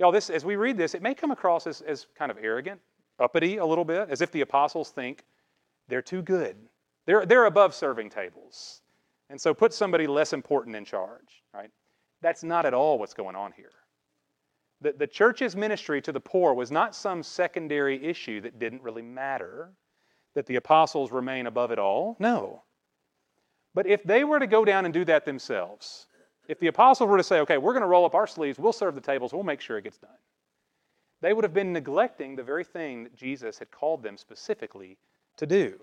Y'all, 0.00 0.10
this, 0.10 0.28
as 0.28 0.44
we 0.44 0.56
read 0.56 0.76
this, 0.76 0.96
it 0.96 1.02
may 1.02 1.14
come 1.14 1.30
across 1.30 1.68
as, 1.68 1.82
as 1.82 2.08
kind 2.18 2.32
of 2.32 2.38
arrogant, 2.42 2.80
uppity 3.20 3.58
a 3.58 3.64
little 3.64 3.84
bit, 3.84 4.10
as 4.10 4.22
if 4.22 4.32
the 4.32 4.40
apostles 4.40 4.90
think 4.90 5.22
they're 5.86 6.02
too 6.02 6.20
good. 6.20 6.56
They're, 7.06 7.24
they're 7.24 7.46
above 7.46 7.76
serving 7.76 8.10
tables. 8.10 8.82
And 9.30 9.40
so 9.40 9.52
put 9.52 9.74
somebody 9.74 10.06
less 10.06 10.32
important 10.32 10.74
in 10.76 10.84
charge, 10.84 11.42
right? 11.52 11.70
That's 12.22 12.42
not 12.42 12.66
at 12.66 12.74
all 12.74 12.98
what's 12.98 13.14
going 13.14 13.36
on 13.36 13.52
here. 13.52 13.70
The, 14.80 14.92
the 14.92 15.06
church's 15.06 15.56
ministry 15.56 16.00
to 16.02 16.12
the 16.12 16.20
poor 16.20 16.54
was 16.54 16.70
not 16.70 16.94
some 16.94 17.22
secondary 17.22 18.02
issue 18.04 18.40
that 18.42 18.58
didn't 18.58 18.82
really 18.82 19.02
matter, 19.02 19.72
that 20.34 20.46
the 20.46 20.56
apostles 20.56 21.10
remain 21.10 21.46
above 21.46 21.72
it 21.72 21.78
all. 21.78 22.16
No. 22.18 22.62
But 23.74 23.86
if 23.86 24.02
they 24.02 24.24
were 24.24 24.38
to 24.38 24.46
go 24.46 24.64
down 24.64 24.84
and 24.84 24.94
do 24.94 25.04
that 25.04 25.24
themselves, 25.24 26.06
if 26.46 26.58
the 26.60 26.68
apostles 26.68 27.10
were 27.10 27.16
to 27.16 27.24
say, 27.24 27.40
okay, 27.40 27.58
we're 27.58 27.72
going 27.72 27.82
to 27.82 27.88
roll 27.88 28.06
up 28.06 28.14
our 28.14 28.26
sleeves, 28.26 28.58
we'll 28.58 28.72
serve 28.72 28.94
the 28.94 29.00
tables, 29.00 29.32
we'll 29.32 29.42
make 29.42 29.60
sure 29.60 29.78
it 29.78 29.84
gets 29.84 29.98
done, 29.98 30.10
they 31.20 31.32
would 31.32 31.44
have 31.44 31.54
been 31.54 31.72
neglecting 31.72 32.36
the 32.36 32.42
very 32.42 32.64
thing 32.64 33.04
that 33.04 33.16
Jesus 33.16 33.58
had 33.58 33.70
called 33.70 34.02
them 34.02 34.16
specifically 34.16 34.96
to 35.36 35.46
do 35.46 35.78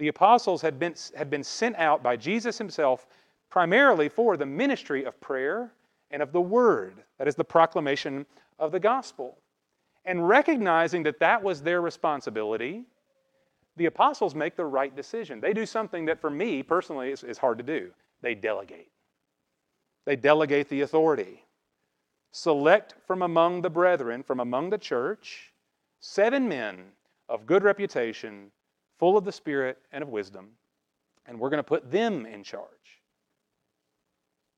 the 0.00 0.08
apostles 0.08 0.62
had 0.62 0.78
been, 0.78 0.94
had 1.14 1.28
been 1.28 1.44
sent 1.44 1.76
out 1.76 2.02
by 2.02 2.16
Jesus 2.16 2.56
himself 2.56 3.06
primarily 3.50 4.08
for 4.08 4.38
the 4.38 4.46
ministry 4.46 5.04
of 5.04 5.20
prayer 5.20 5.72
and 6.10 6.22
of 6.22 6.32
the 6.32 6.40
word, 6.40 6.94
that 7.18 7.28
is, 7.28 7.34
the 7.34 7.44
proclamation 7.44 8.24
of 8.58 8.72
the 8.72 8.80
gospel. 8.80 9.36
And 10.06 10.26
recognizing 10.26 11.02
that 11.02 11.20
that 11.20 11.42
was 11.42 11.60
their 11.60 11.82
responsibility, 11.82 12.84
the 13.76 13.84
apostles 13.86 14.34
make 14.34 14.56
the 14.56 14.64
right 14.64 14.96
decision. 14.96 15.38
They 15.38 15.52
do 15.52 15.66
something 15.66 16.06
that, 16.06 16.18
for 16.18 16.30
me 16.30 16.62
personally, 16.62 17.10
is, 17.12 17.22
is 17.22 17.36
hard 17.36 17.58
to 17.58 17.64
do. 17.64 17.90
They 18.22 18.34
delegate. 18.34 18.88
They 20.06 20.16
delegate 20.16 20.70
the 20.70 20.80
authority. 20.80 21.44
Select 22.32 22.94
from 23.06 23.20
among 23.20 23.60
the 23.60 23.70
brethren, 23.70 24.22
from 24.22 24.40
among 24.40 24.70
the 24.70 24.78
church, 24.78 25.52
seven 26.00 26.48
men 26.48 26.84
of 27.28 27.44
good 27.44 27.62
reputation, 27.62 28.50
full 29.00 29.16
of 29.16 29.24
the 29.24 29.32
Spirit 29.32 29.78
and 29.92 30.02
of 30.02 30.10
wisdom, 30.10 30.50
and 31.26 31.40
we're 31.40 31.48
going 31.48 31.58
to 31.58 31.64
put 31.64 31.90
them 31.90 32.26
in 32.26 32.44
charge. 32.44 32.66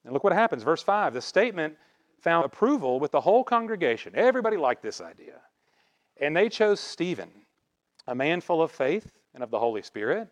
And 0.04 0.12
look 0.12 0.24
what 0.24 0.32
happens. 0.32 0.64
Verse 0.64 0.82
5 0.82 1.14
the 1.14 1.22
statement 1.22 1.76
found 2.20 2.44
approval 2.44 3.00
with 3.00 3.12
the 3.12 3.20
whole 3.20 3.44
congregation. 3.44 4.12
Everybody 4.16 4.56
liked 4.56 4.82
this 4.82 5.00
idea. 5.00 5.40
And 6.20 6.36
they 6.36 6.48
chose 6.48 6.80
Stephen, 6.80 7.30
a 8.06 8.14
man 8.14 8.40
full 8.40 8.62
of 8.62 8.70
faith 8.70 9.12
and 9.32 9.42
of 9.42 9.50
the 9.50 9.58
Holy 9.58 9.82
Spirit, 9.82 10.28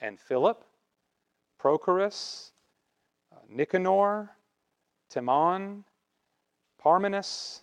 and 0.00 0.18
Philip, 0.18 0.64
Prochorus, 1.62 2.50
uh, 3.32 3.40
Nicanor, 3.48 4.30
Timon, 5.10 5.84
Parmenas, 6.82 7.60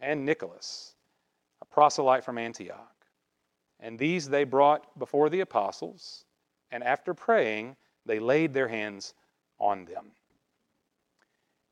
and 0.00 0.24
Nicholas, 0.24 0.94
a 1.62 1.64
proselyte 1.64 2.24
from 2.24 2.36
Antioch. 2.36 2.99
And 3.80 3.98
these 3.98 4.28
they 4.28 4.44
brought 4.44 4.98
before 4.98 5.30
the 5.30 5.40
apostles, 5.40 6.24
and 6.70 6.84
after 6.84 7.14
praying, 7.14 7.76
they 8.06 8.18
laid 8.18 8.52
their 8.52 8.68
hands 8.68 9.14
on 9.58 9.84
them. 9.84 10.06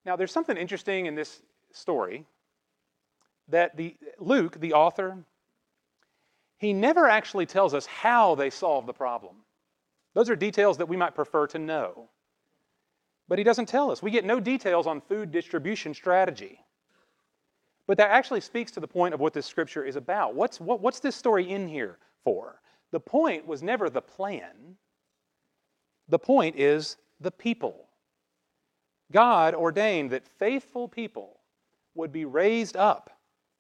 Now, 0.05 0.17
there's 0.17 0.33
something 0.33 0.57
interesting 0.57 1.07
in 1.07 1.15
this 1.15 1.43
story 1.73 2.25
that 3.49 3.77
the, 3.77 3.97
Luke, 4.19 4.59
the 4.61 4.73
author, 4.73 5.19
he 6.57 6.73
never 6.73 7.09
actually 7.09 7.47
tells 7.47 7.75
us 7.75 7.87
how 7.87 8.35
they 8.35 8.51
solved 8.51 8.87
the 8.87 8.93
problem. 8.93 9.37
Those 10.15 10.31
are 10.31 10.37
details 10.37 10.79
that 10.79 10.89
we 10.89 10.97
might 10.97 11.15
prefer 11.15 11.47
to 11.49 11.59
know. 11.59 12.09
But 13.29 13.39
he 13.39 13.45
doesn't 13.45 13.67
tell 13.67 13.91
us. 13.91 14.03
We 14.03 14.11
get 14.11 14.25
no 14.25 14.41
details 14.41 14.87
on 14.87 15.03
food 15.03 15.31
distribution 15.31 15.93
strategy. 15.93 16.61
But 17.89 17.97
that 17.97 18.11
actually 18.11 18.43
speaks 18.43 18.71
to 18.73 18.81
the 18.81 18.87
point 18.87 19.15
of 19.15 19.21
what 19.21 19.33
this 19.33 19.47
scripture 19.47 19.83
is 19.83 19.97
about. 19.97 20.35
What's, 20.35 20.61
what, 20.61 20.81
what's 20.81 21.01
this 21.01 21.17
story 21.17 21.51
in 21.51 21.67
here 21.67 21.99
for? 22.23 22.61
The 22.93 23.01
point 23.01 23.47
was 23.47 23.63
never 23.63 23.91
the 23.91 24.03
plan, 24.03 24.77
the 26.09 26.19
point 26.19 26.57
is 26.57 26.97
the 27.21 27.31
people. 27.31 27.87
God 29.11 29.55
ordained 29.55 30.11
that 30.11 30.29
faithful 30.39 30.87
people 30.87 31.41
would 31.95 32.13
be 32.13 32.27
raised 32.27 32.77
up 32.77 33.11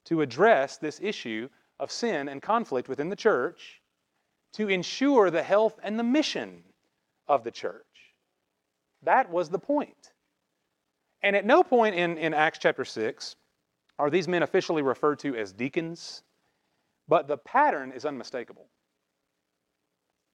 to 0.04 0.20
address 0.20 0.76
this 0.76 1.00
issue 1.02 1.48
of 1.80 1.90
sin 1.90 2.28
and 2.28 2.42
conflict 2.42 2.88
within 2.88 3.08
the 3.08 3.16
church 3.16 3.80
to 4.54 4.68
ensure 4.68 5.30
the 5.30 5.42
health 5.42 5.78
and 5.82 5.98
the 5.98 6.04
mission 6.04 6.62
of 7.28 7.44
the 7.44 7.50
church. 7.50 7.84
That 9.02 9.30
was 9.30 9.48
the 9.48 9.58
point. 9.58 10.12
And 11.22 11.34
at 11.34 11.46
no 11.46 11.62
point 11.62 11.94
in, 11.94 12.18
in 12.18 12.34
Acts 12.34 12.58
chapter 12.58 12.84
6 12.84 13.36
are 13.98 14.10
these 14.10 14.28
men 14.28 14.42
officially 14.42 14.82
referred 14.82 15.18
to 15.20 15.34
as 15.36 15.52
deacons, 15.52 16.22
but 17.08 17.26
the 17.26 17.36
pattern 17.38 17.92
is 17.92 18.04
unmistakable. 18.04 18.66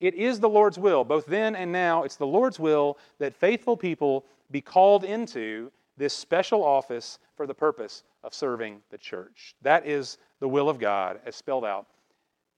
It 0.00 0.14
is 0.14 0.40
the 0.40 0.48
Lord's 0.48 0.78
will, 0.78 1.04
both 1.04 1.26
then 1.26 1.54
and 1.56 1.72
now, 1.72 2.02
it's 2.02 2.16
the 2.16 2.26
Lord's 2.26 2.58
will 2.58 2.98
that 3.18 3.34
faithful 3.34 3.76
people 3.76 4.26
be 4.50 4.60
called 4.60 5.04
into 5.04 5.70
this 5.96 6.12
special 6.12 6.64
office 6.64 7.18
for 7.36 7.46
the 7.46 7.54
purpose 7.54 8.02
of 8.22 8.34
serving 8.34 8.80
the 8.90 8.98
church. 8.98 9.54
That 9.62 9.86
is 9.86 10.18
the 10.40 10.48
will 10.48 10.68
of 10.68 10.78
God 10.78 11.20
as 11.24 11.36
spelled 11.36 11.64
out 11.64 11.86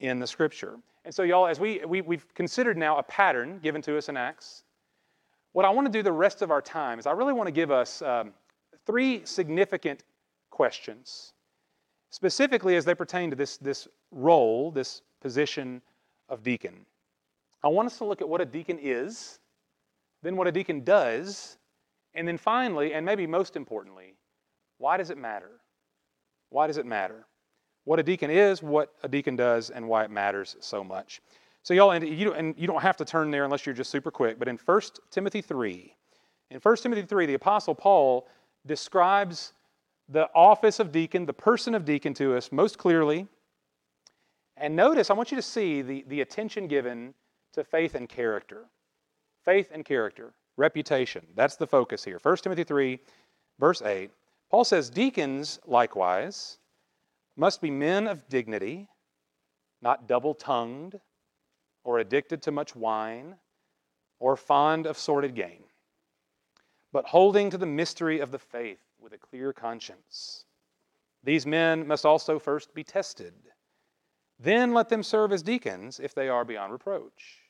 in 0.01 0.19
the 0.19 0.27
scripture. 0.27 0.77
And 1.05 1.15
so, 1.15 1.23
y'all, 1.23 1.47
as 1.47 1.61
we, 1.61 1.85
we, 1.85 2.01
we've 2.01 2.27
considered 2.35 2.77
now 2.77 2.99
a 2.99 3.03
pattern 3.03 3.61
given 3.63 3.83
to 3.83 3.97
us 3.97 4.09
in 4.09 4.17
Acts, 4.17 4.65
what 5.53 5.65
I 5.65 5.71
want 5.71 5.87
to 5.87 5.93
do 5.93 6.03
the 6.03 6.13
rest 6.13 6.43
of 6.43 6.51
our 6.51 6.61
time 6.61 6.99
is 6.99 7.07
I 7.07 7.13
really 7.13 7.33
want 7.33 7.47
to 7.47 7.53
give 7.53 7.71
us 7.71 8.03
um, 8.03 8.33
three 8.87 9.25
significant 9.25 10.03
questions, 10.57 11.35
specifically 12.09 12.77
as 12.77 12.87
they 12.87 12.95
pertain 12.95 13.29
to 13.29 13.37
this, 13.37 13.59
this 13.59 13.87
role, 14.11 14.71
this 14.71 15.03
position 15.21 15.83
of 16.31 16.43
deacon. 16.43 16.87
I 17.63 17.69
want 17.69 17.85
us 17.85 17.99
to 17.99 18.07
look 18.07 18.23
at 18.23 18.29
what 18.29 18.41
a 18.41 18.47
deacon 18.47 18.79
is, 18.81 19.39
then 20.23 20.35
what 20.35 20.47
a 20.47 20.53
deacon 20.53 20.83
does, 20.83 21.59
and 22.15 22.27
then 22.27 22.39
finally, 22.39 22.95
and 22.95 23.05
maybe 23.05 23.27
most 23.27 23.55
importantly, 23.55 24.15
why 24.79 24.97
does 24.97 25.11
it 25.11 25.19
matter? 25.19 25.61
Why 26.49 26.67
does 26.67 26.79
it 26.79 26.87
matter? 26.87 27.27
What 27.85 28.01
a 28.01 28.03
deacon 28.03 28.31
is, 28.31 28.63
what 28.63 28.95
a 29.03 29.09
deacon 29.09 29.37
does, 29.37 29.69
and 29.69 29.87
why 29.87 30.05
it 30.05 30.11
matters 30.11 30.57
so 30.61 30.83
much. 30.83 31.21
So, 31.65 31.75
y'all, 31.75 31.91
and 31.91 32.09
you, 32.09 32.33
and 32.33 32.55
you 32.57 32.67
don't 32.67 32.81
have 32.81 32.97
to 32.97 33.05
turn 33.05 33.31
there 33.31 33.45
unless 33.45 33.67
you're 33.67 33.75
just 33.75 33.91
super 33.91 34.11
quick, 34.11 34.39
but 34.39 34.49
in 34.49 34.57
1 34.57 34.81
Timothy 35.11 35.43
3, 35.43 35.95
in 36.51 36.61
1 36.61 36.77
Timothy 36.77 37.03
3, 37.03 37.27
the 37.27 37.35
Apostle 37.35 37.75
Paul 37.75 38.27
describes 38.65 39.53
the 40.09 40.29
office 40.35 40.81
of 40.81 40.93
deacon, 40.93 41.27
the 41.27 41.33
person 41.33 41.75
of 41.75 41.85
deacon 41.85 42.15
to 42.15 42.37
us 42.37 42.53
most 42.53 42.79
clearly. 42.79 43.27
And 44.57 44.75
notice, 44.77 45.11
I 45.11 45.15
want 45.15 45.31
you 45.31 45.37
to 45.37 45.43
see 45.43 45.83
the, 45.83 46.05
the 46.09 46.21
attention 46.21 46.69
given 46.69 47.15
to 47.53 47.65
faith 47.65 47.95
and 47.95 48.09
character. 48.09 48.67
Faith 49.45 49.69
and 49.73 49.85
character 49.85 50.35
reputation. 50.57 51.27
That's 51.35 51.57
the 51.57 51.67
focus 51.67 52.05
here. 52.05 52.19
1 52.23 52.37
Timothy 52.39 52.65
3, 52.65 52.99
verse 53.59 53.83
8. 53.83 54.11
Paul 54.51 54.65
says, 54.65 54.91
Deacons, 54.91 55.59
likewise, 55.67 56.59
must 57.37 57.61
be 57.61 57.71
men 57.71 58.07
of 58.07 58.29
dignity, 58.29 58.89
not 59.83 60.09
double 60.09 60.35
tongued, 60.35 60.99
or 61.85 61.99
addicted 61.99 62.43
to 62.43 62.51
much 62.53 62.75
wine, 62.75 63.37
or 64.19 64.37
fond 64.37 64.87
of 64.87 64.97
sordid 64.97 65.35
gain, 65.35 65.63
but 66.93 67.07
holding 67.07 67.51
to 67.51 67.59
the 67.59 67.67
mystery 67.67 68.21
of 68.21 68.31
the 68.31 68.39
faith 68.39 68.86
with 69.07 69.13
a 69.13 69.19
clear 69.19 69.53
conscience. 69.53 70.47
These 71.23 71.47
men 71.47 71.87
must 71.87 72.05
also 72.05 72.41
first 72.41 72.75
be 72.75 72.83
tested. 72.83 73.35
Then 74.41 74.75
let 74.75 74.89
them 74.89 75.05
serve 75.05 75.31
as 75.31 75.45
deacons 75.45 76.01
if 76.01 76.13
they 76.13 76.29
are 76.29 76.45
beyond 76.45 76.73
reproach. 76.73 77.43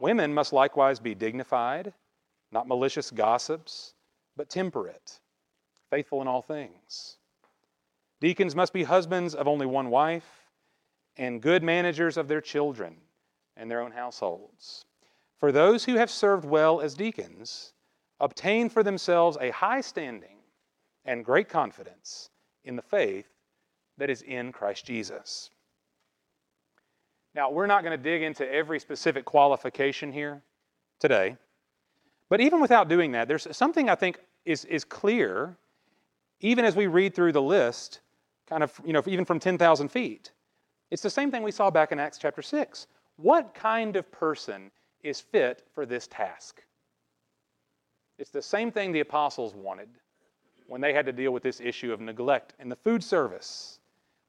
Women 0.00 0.34
must 0.34 0.52
likewise 0.52 0.98
be 0.98 1.14
dignified 1.14 1.94
not 2.50 2.66
malicious 2.66 3.12
gossips, 3.12 3.94
but 4.36 4.50
temperate, 4.50 5.20
faithful 5.90 6.20
in 6.20 6.26
all 6.26 6.42
things. 6.42 7.18
Deacons 8.20 8.56
must 8.56 8.72
be 8.72 8.82
husbands 8.82 9.36
of 9.36 9.46
only 9.46 9.66
one 9.66 9.90
wife, 9.90 10.48
and 11.16 11.40
good 11.40 11.62
managers 11.62 12.16
of 12.16 12.26
their 12.26 12.40
children 12.40 12.96
and 13.56 13.70
their 13.70 13.80
own 13.80 13.92
households. 13.92 14.86
For 15.38 15.52
those 15.52 15.84
who 15.84 15.94
have 15.94 16.10
served 16.10 16.44
well 16.44 16.80
as 16.80 16.94
deacons 16.94 17.74
obtain 18.18 18.68
for 18.68 18.82
themselves 18.82 19.38
a 19.40 19.50
high 19.50 19.80
standing 19.80 20.33
and 21.04 21.24
great 21.24 21.48
confidence 21.48 22.30
in 22.64 22.76
the 22.76 22.82
faith 22.82 23.26
that 23.98 24.10
is 24.10 24.22
in 24.22 24.52
Christ 24.52 24.86
Jesus. 24.86 25.50
Now, 27.34 27.50
we're 27.50 27.66
not 27.66 27.82
going 27.82 27.96
to 27.96 28.02
dig 28.02 28.22
into 28.22 28.50
every 28.50 28.78
specific 28.78 29.24
qualification 29.24 30.12
here 30.12 30.42
today. 31.00 31.36
But 32.28 32.40
even 32.40 32.60
without 32.60 32.88
doing 32.88 33.12
that, 33.12 33.28
there's 33.28 33.46
something 33.56 33.90
I 33.90 33.94
think 33.94 34.18
is, 34.44 34.64
is 34.66 34.84
clear, 34.84 35.56
even 36.40 36.64
as 36.64 36.76
we 36.76 36.86
read 36.86 37.14
through 37.14 37.32
the 37.32 37.42
list, 37.42 38.00
kind 38.48 38.62
of, 38.62 38.80
you 38.84 38.92
know, 38.92 39.02
even 39.06 39.24
from 39.24 39.40
10,000 39.40 39.88
feet. 39.88 40.32
It's 40.90 41.02
the 41.02 41.10
same 41.10 41.30
thing 41.30 41.42
we 41.42 41.50
saw 41.50 41.70
back 41.70 41.92
in 41.92 41.98
Acts 41.98 42.18
chapter 42.18 42.42
6. 42.42 42.86
What 43.16 43.54
kind 43.54 43.96
of 43.96 44.10
person 44.12 44.70
is 45.02 45.20
fit 45.20 45.64
for 45.74 45.86
this 45.86 46.06
task? 46.06 46.62
It's 48.18 48.30
the 48.30 48.42
same 48.42 48.70
thing 48.70 48.92
the 48.92 49.00
apostles 49.00 49.54
wanted 49.54 49.88
when 50.66 50.80
they 50.80 50.92
had 50.92 51.06
to 51.06 51.12
deal 51.12 51.32
with 51.32 51.42
this 51.42 51.60
issue 51.60 51.92
of 51.92 52.00
neglect 52.00 52.54
in 52.58 52.68
the 52.68 52.76
food 52.76 53.02
service. 53.02 53.78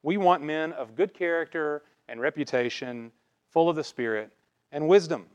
We 0.02 0.16
want 0.16 0.42
men 0.42 0.72
of 0.72 0.94
good 0.94 1.14
character 1.14 1.82
and 2.08 2.20
reputation, 2.20 3.10
full 3.50 3.68
of 3.68 3.76
the 3.76 3.84
Spirit 3.84 4.30
and 4.72 4.88
wisdom. 4.88 5.26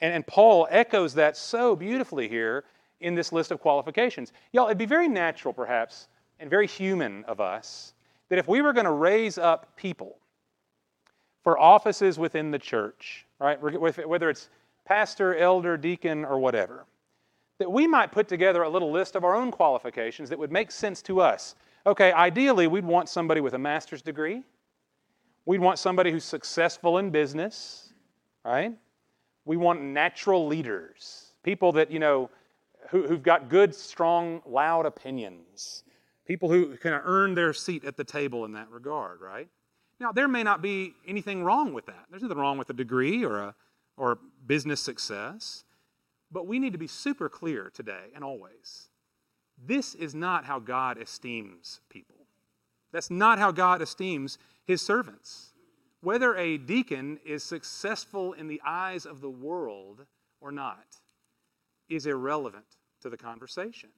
And, 0.00 0.12
and 0.14 0.26
Paul 0.26 0.68
echoes 0.70 1.14
that 1.14 1.36
so 1.36 1.74
beautifully 1.74 2.28
here 2.28 2.64
in 3.00 3.14
this 3.14 3.32
list 3.32 3.50
of 3.50 3.60
qualifications. 3.60 4.32
Y'all, 4.52 4.66
it'd 4.66 4.78
be 4.78 4.86
very 4.86 5.08
natural, 5.08 5.54
perhaps, 5.54 6.08
and 6.38 6.50
very 6.50 6.66
human 6.66 7.24
of 7.24 7.40
us 7.40 7.94
that 8.28 8.38
if 8.38 8.48
we 8.48 8.62
were 8.62 8.72
going 8.72 8.86
to 8.86 8.92
raise 8.92 9.36
up 9.36 9.76
people 9.76 10.16
for 11.42 11.58
offices 11.58 12.18
within 12.18 12.50
the 12.50 12.58
church, 12.58 13.26
right, 13.38 13.60
whether 13.60 14.30
it's 14.30 14.48
pastor, 14.84 15.36
elder, 15.36 15.76
deacon, 15.76 16.24
or 16.24 16.38
whatever, 16.38 16.86
that 17.60 17.70
we 17.70 17.86
might 17.86 18.10
put 18.10 18.26
together 18.26 18.62
a 18.62 18.68
little 18.68 18.90
list 18.90 19.14
of 19.14 19.22
our 19.22 19.36
own 19.36 19.50
qualifications 19.52 20.30
that 20.30 20.38
would 20.38 20.50
make 20.50 20.72
sense 20.72 21.02
to 21.02 21.20
us. 21.20 21.54
Okay, 21.86 22.10
ideally, 22.10 22.66
we'd 22.66 22.84
want 22.84 23.08
somebody 23.08 23.40
with 23.40 23.52
a 23.52 23.58
master's 23.58 24.02
degree. 24.02 24.42
We'd 25.44 25.60
want 25.60 25.78
somebody 25.78 26.10
who's 26.10 26.24
successful 26.24 26.96
in 26.96 27.10
business, 27.10 27.92
right? 28.44 28.72
We 29.44 29.58
want 29.58 29.82
natural 29.82 30.46
leaders. 30.46 31.34
people 31.42 31.72
that, 31.72 31.90
you 31.90 31.98
know, 31.98 32.30
who, 32.88 33.06
who've 33.06 33.22
got 33.22 33.48
good, 33.48 33.74
strong, 33.74 34.42
loud 34.46 34.86
opinions, 34.86 35.84
people 36.26 36.50
who 36.50 36.76
can 36.78 36.92
earn 36.92 37.34
their 37.34 37.52
seat 37.52 37.84
at 37.84 37.96
the 37.96 38.04
table 38.04 38.44
in 38.46 38.52
that 38.52 38.70
regard, 38.70 39.20
right? 39.20 39.48
Now, 40.00 40.12
there 40.12 40.28
may 40.28 40.42
not 40.42 40.62
be 40.62 40.94
anything 41.06 41.44
wrong 41.44 41.74
with 41.74 41.86
that. 41.86 42.06
There's 42.10 42.22
nothing 42.22 42.38
wrong 42.38 42.56
with 42.56 42.70
a 42.70 42.74
degree 42.74 43.24
or 43.24 43.38
a 43.38 43.54
or 43.98 44.18
business 44.46 44.80
success. 44.80 45.64
But 46.30 46.46
we 46.46 46.58
need 46.58 46.72
to 46.72 46.78
be 46.78 46.86
super 46.86 47.28
clear 47.28 47.70
today 47.74 48.10
and 48.14 48.22
always. 48.22 48.88
This 49.62 49.94
is 49.94 50.14
not 50.14 50.44
how 50.44 50.58
God 50.58 51.00
esteems 51.00 51.80
people. 51.88 52.16
That's 52.92 53.10
not 53.10 53.38
how 53.38 53.50
God 53.50 53.82
esteems 53.82 54.38
his 54.66 54.82
servants. 54.82 55.52
Whether 56.02 56.34
a 56.36 56.56
deacon 56.56 57.18
is 57.24 57.44
successful 57.44 58.32
in 58.32 58.48
the 58.48 58.60
eyes 58.64 59.04
of 59.04 59.20
the 59.20 59.30
world 59.30 60.06
or 60.40 60.50
not 60.50 60.86
is 61.88 62.06
irrelevant 62.06 62.64
to 63.02 63.10
the 63.10 63.16
conversation. 63.16 63.90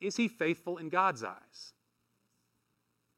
Is 0.00 0.16
he 0.16 0.28
faithful 0.28 0.76
in 0.76 0.90
God's 0.90 1.24
eyes? 1.24 1.72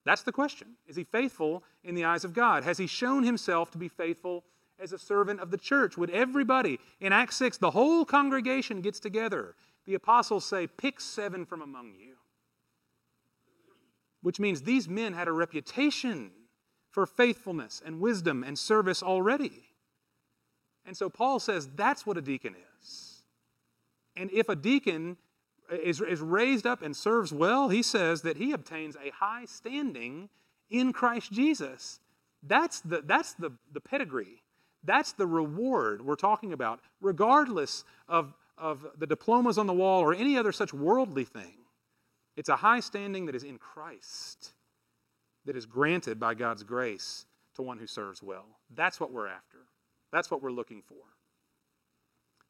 That's 0.05 0.23
the 0.23 0.33
question. 0.33 0.69
Is 0.87 0.97
he 0.97 1.05
faithful 1.05 1.65
in 1.83 1.95
the 1.95 2.05
eyes 2.05 2.25
of 2.25 2.33
God? 2.33 2.63
Has 2.65 2.79
he 2.79 2.87
shown 2.87 3.25
himself 3.25 3.71
to 3.73 3.79
be 3.79 3.89
faithful 3.89 4.45
as 4.81 4.93
a 4.93 4.99
servant 4.99 5.41
of 5.41 5.51
the 5.51 5.57
church? 5.57 5.97
Would 5.97 6.11
everybody, 6.11 6.79
in 7.01 7.13
Acts 7.13 7.37
6, 7.37 7.59
the 7.59 7.71
whole 7.71 8.05
congregation 8.05 8.81
gets 8.81 9.01
together? 9.01 9.55
The 9.87 9.95
apostles 9.95 10.45
say, 10.45 10.67
Pick 10.67 11.01
seven 11.01 11.47
from 11.47 11.63
among 11.63 11.95
you. 11.99 12.17
Which 14.23 14.41
means 14.41 14.63
these 14.63 14.89
men 14.89 15.13
had 15.15 15.29
a 15.29 15.33
reputation 15.33 16.31
for 16.91 17.07
faithfulness 17.07 17.81
and 17.85 18.01
wisdom 18.01 18.43
and 18.43 18.59
service 18.59 19.03
already. 19.03 19.65
And 20.85 20.97
so 20.97 21.09
Paul 21.09 21.39
says 21.39 21.69
that's 21.77 22.07
what 22.07 22.17
a 22.17 22.23
deacon 22.23 22.55
is. 22.81 23.23
And 24.17 24.31
if 24.33 24.49
a 24.49 24.57
deacon 24.57 25.17
is, 25.71 26.01
is 26.01 26.21
raised 26.21 26.67
up 26.67 26.83
and 26.83 26.97
serves 26.97 27.33
well, 27.33 27.69
he 27.69 27.83
says 27.83 28.23
that 28.23 28.37
he 28.37 28.53
obtains 28.53 28.97
a 28.97 29.11
high 29.11 29.45
standing 29.45 30.29
in 30.71 30.93
Christ 30.93 31.31
Jesus. 31.31 32.01
That's 32.43 32.81
the, 32.81 33.03
that's 33.05 33.35
the, 33.35 33.53
the 33.73 33.81
pedigree. 33.81 34.43
That's 34.89 35.13
the 35.13 35.27
reward 35.27 36.01
we're 36.01 36.17
talking 36.17 36.55
about, 36.55 36.81
regardless 37.03 37.85
of, 38.09 38.33
of 38.57 38.87
the 38.97 39.07
diplomas 39.07 39.59
on 39.59 39.67
the 39.67 39.73
wall 39.75 40.01
or 40.01 40.15
any 40.15 40.39
other 40.39 40.51
such 40.51 40.73
worldly 40.73 41.25
thing. 41.25 41.59
It's 42.39 42.49
a 42.49 42.57
high 42.57 42.81
standing 42.81 43.27
that 43.27 43.35
is 43.35 43.43
in 43.43 43.59
Christ, 43.59 44.53
that 45.45 45.57
is 45.57 45.67
granted 45.67 46.19
by 46.19 46.33
God's 46.33 46.63
grace 46.63 47.27
to 47.57 47.63
one 47.63 47.77
who 47.77 47.87
serves 47.87 48.23
well. 48.23 48.47
That's 48.75 48.99
what 48.99 49.13
we're 49.13 49.29
after. 49.29 49.59
That's 50.11 50.31
what 50.31 50.43
we're 50.43 50.53
looking 50.53 50.81
for. 50.81 50.97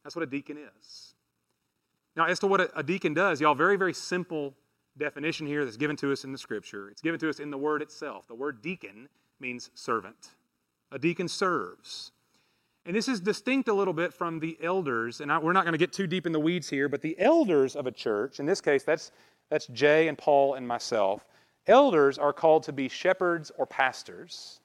That's 0.04 0.14
what 0.14 0.22
a 0.22 0.26
deacon 0.26 0.58
is. 0.58 1.14
Now, 2.14 2.26
as 2.26 2.38
to 2.38 2.46
what 2.46 2.70
a, 2.72 2.82
deacon 2.84 3.14
does, 3.14 3.40
y'all, 3.40 3.56
very, 3.56 3.76
very 3.76 3.94
simple 3.94 4.54
definition 4.96 5.44
here 5.44 5.64
that's 5.64 5.76
given 5.76 5.96
to 5.96 6.12
us 6.12 6.22
in 6.22 6.30
the 6.30 6.38
scripture. 6.38 6.88
It's 6.88 7.02
given 7.02 7.18
to 7.18 7.28
us 7.28 7.40
in 7.40 7.50
the 7.50 7.58
word 7.58 7.82
itself. 7.82 8.28
The 8.28 8.34
word 8.36 8.62
deacon 8.62 9.08
means 9.40 9.70
servant. 9.74 10.36
A 10.92 11.00
deacon 11.00 11.26
serves. 11.26 12.12
And 12.86 12.96
this 12.96 13.08
is 13.08 13.20
distinct 13.20 13.68
a 13.68 13.74
little 13.74 13.92
bit 13.92 14.14
from 14.14 14.40
the 14.40 14.56
elders, 14.62 15.20
and 15.20 15.30
I, 15.30 15.38
we're 15.38 15.52
not 15.52 15.64
going 15.64 15.72
to 15.72 15.78
get 15.78 15.92
too 15.92 16.06
deep 16.06 16.26
in 16.26 16.32
the 16.32 16.40
weeds 16.40 16.68
here, 16.68 16.88
but 16.88 17.02
the 17.02 17.18
elders 17.18 17.76
of 17.76 17.86
a 17.86 17.92
church, 17.92 18.40
in 18.40 18.46
this 18.46 18.60
case, 18.60 18.82
that's, 18.82 19.12
that's 19.50 19.66
Jay 19.68 20.08
and 20.08 20.16
Paul 20.16 20.54
and 20.54 20.66
myself, 20.66 21.26
elders 21.66 22.16
are 22.16 22.32
called 22.32 22.62
to 22.64 22.72
be 22.72 22.88
shepherds 22.88 23.52
or 23.58 23.66
pastors 23.66 24.60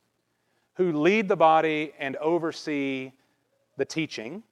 who 0.76 0.92
lead 0.94 1.28
the 1.28 1.36
body 1.36 1.94
and 2.00 2.16
oversee 2.18 3.12
the 3.78 3.86
teaching. 3.86 4.44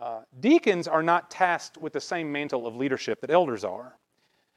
Uh, 0.00 0.20
deacons 0.40 0.86
are 0.86 1.02
not 1.02 1.30
tasked 1.30 1.78
with 1.78 1.92
the 1.92 2.00
same 2.00 2.30
mantle 2.30 2.66
of 2.66 2.76
leadership 2.76 3.20
that 3.20 3.30
elders 3.30 3.64
are. 3.64 3.96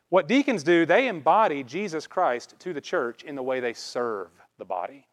What 0.09 0.27
deacons 0.27 0.63
do, 0.63 0.85
they 0.85 1.07
embody 1.07 1.63
Jesus 1.63 2.05
Christ 2.05 2.55
to 2.59 2.73
the 2.73 2.81
church 2.81 3.23
in 3.23 3.35
the 3.35 3.41
way 3.41 3.59
they 3.59 3.73
serve 3.73 4.29
the 4.59 4.65
body. 4.65 5.07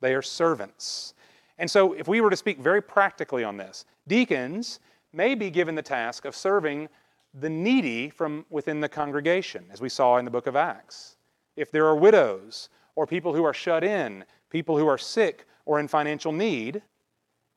They 0.00 0.14
are 0.14 0.22
servants. 0.22 1.14
And 1.58 1.70
so, 1.70 1.92
if 1.94 2.06
we 2.06 2.20
were 2.20 2.30
to 2.30 2.36
speak 2.36 2.58
very 2.58 2.82
practically 2.82 3.42
on 3.42 3.56
this, 3.56 3.84
deacons 4.06 4.80
may 5.12 5.34
be 5.34 5.50
given 5.50 5.74
the 5.74 5.82
task 5.82 6.24
of 6.24 6.36
serving 6.36 6.88
the 7.32 7.48
needy 7.48 8.10
from 8.10 8.44
within 8.50 8.80
the 8.80 8.88
congregation, 8.88 9.64
as 9.70 9.80
we 9.80 9.88
saw 9.88 10.18
in 10.18 10.24
the 10.24 10.30
book 10.30 10.46
of 10.46 10.56
Acts. 10.56 11.16
If 11.56 11.70
there 11.70 11.86
are 11.86 11.96
widows, 11.96 12.68
or 12.96 13.06
people 13.06 13.34
who 13.34 13.44
are 13.44 13.54
shut 13.54 13.84
in, 13.84 14.24
people 14.50 14.76
who 14.76 14.86
are 14.86 14.98
sick 14.98 15.46
or 15.64 15.78
in 15.78 15.88
financial 15.88 16.32
need, 16.32 16.82